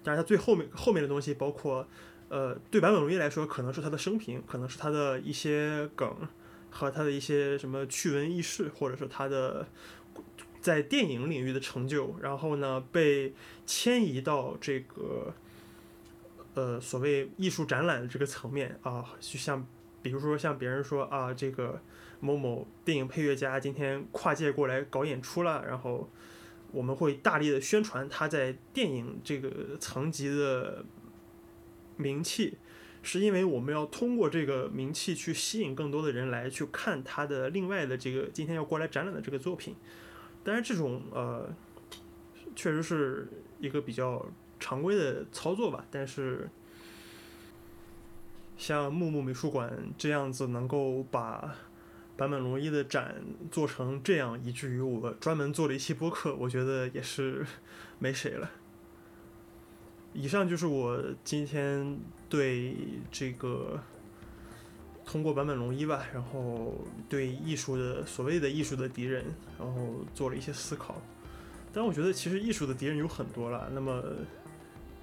[0.02, 1.86] 但是他最后面后面的东西包括，
[2.28, 6.16] 呃对坂本龙一来说可能是他的生平，可能是他的一些梗。
[6.68, 9.66] 和他的一些什么趣闻轶事，或者是他的
[10.60, 13.32] 在电影领域的成就，然后呢被
[13.64, 15.32] 迁移到这个
[16.56, 19.64] 呃所谓艺术展览的这个层面啊，就像
[20.02, 21.80] 比如说像别人说啊，这个
[22.18, 26.10] 某某电影配乐家今天跨界过来搞演出了，然后
[26.72, 30.84] 我们会大力的宣传他在电影这个层级的
[31.96, 32.58] 名气。
[33.02, 39.76] 是因为我们要通过这个名气去吸引更多的人来去看他的另外的这个今天要过来展览的这个作品，
[40.42, 41.48] 当然这种呃
[42.56, 43.28] 确实是
[43.60, 44.26] 一个比较
[44.58, 45.84] 常规的操作吧。
[45.90, 46.48] 但是
[48.56, 51.54] 像木木美术馆这样子能够把
[52.16, 53.16] 坂本龙一的展
[53.50, 57.44] 做成这样，以至于我专门做了一期播客，我觉得也是
[57.98, 58.50] 没谁了。
[60.14, 61.98] 以上就是我今天
[62.30, 62.74] 对
[63.10, 63.78] 这个
[65.04, 66.74] 通过版本龙一吧，然后
[67.06, 69.22] 对艺术的所谓的艺术的敌人，
[69.58, 70.94] 然后做了一些思考。
[71.70, 74.02] 但我觉得其实艺术的敌人有很多了，那么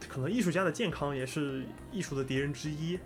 [0.10, 2.99] 可能艺术家的健康也是艺术的敌人之一，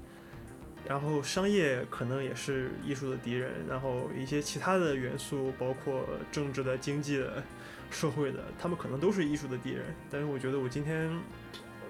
[0.88, 7.44] 然后商业可能也是艺术的敌人，然后一些其他的元素，包括政治的、经济的、
[7.90, 9.86] 社会的，他们可能都是艺术的敌人。
[10.10, 11.10] 但是我觉得我今天。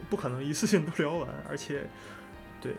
[0.10, 1.84] 不可能一次性都 聊完，而且，
[2.62, 2.72] 对，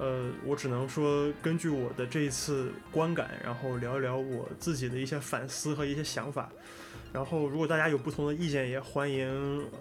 [0.00, 6.50] 呃，我只能说根据我的这一次观感，然后聊一聊我自己的一些反思和一些想法。
[7.12, 9.28] 然后，如果大家有不同的意见，也欢迎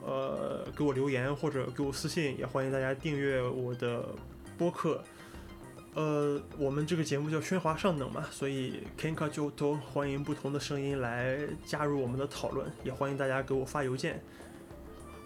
[0.05, 4.09] 呃给我留言或者给我私信，也欢迎大家订阅我的
[4.57, 5.01] 播客。
[5.93, 14.21] 呃，我们这个节目叫喧哗上等嘛，所以 Kenka 就都欢迎不同的声音来加入我们的讨论，也欢迎大家给我发邮件。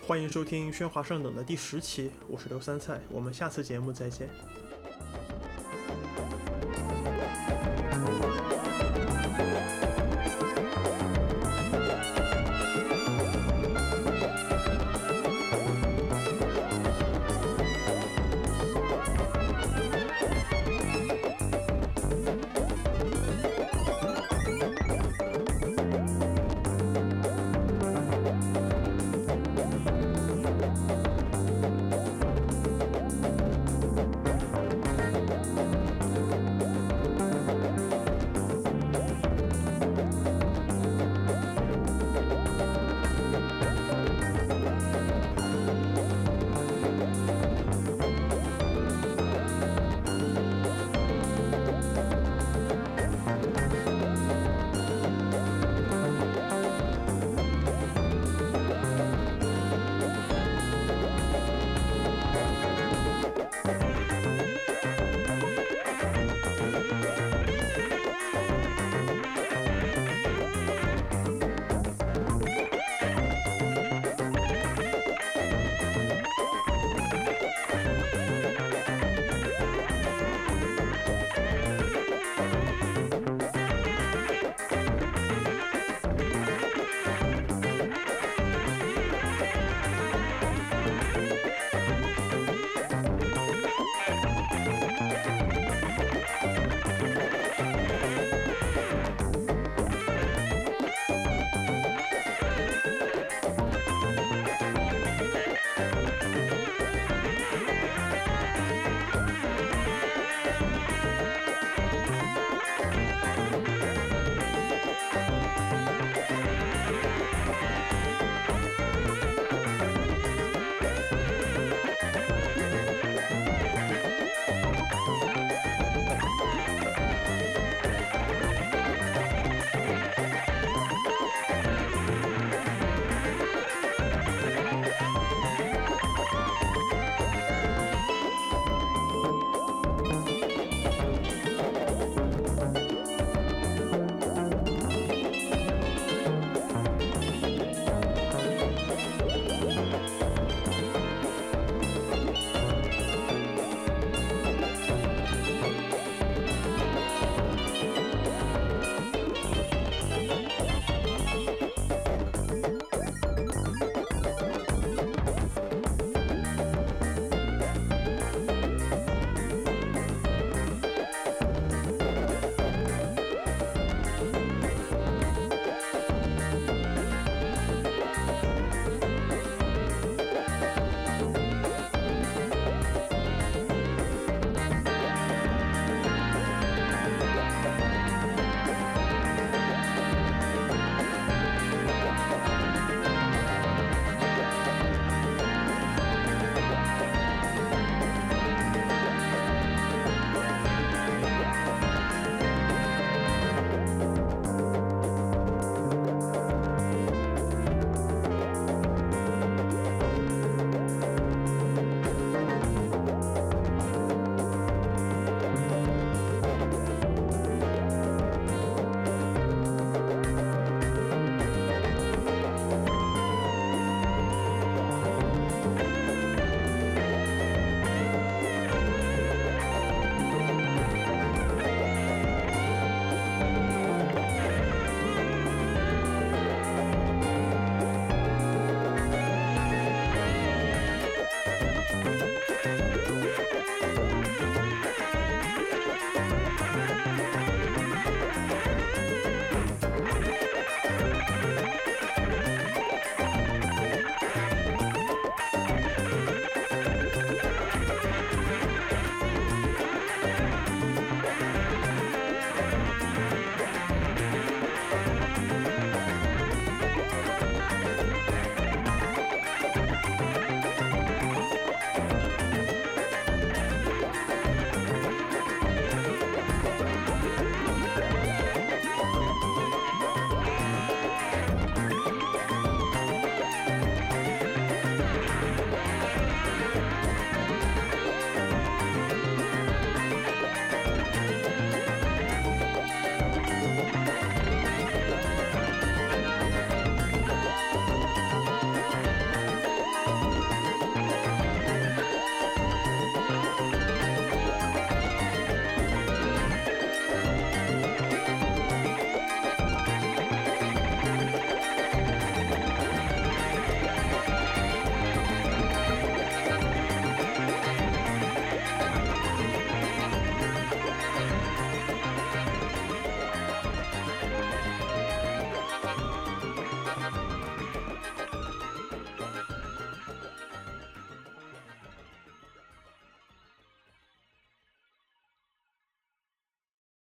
[0.05, 4.29] 欢迎收听《喧哗上等》的第十期，我是刘三菜，我们下次节目再见。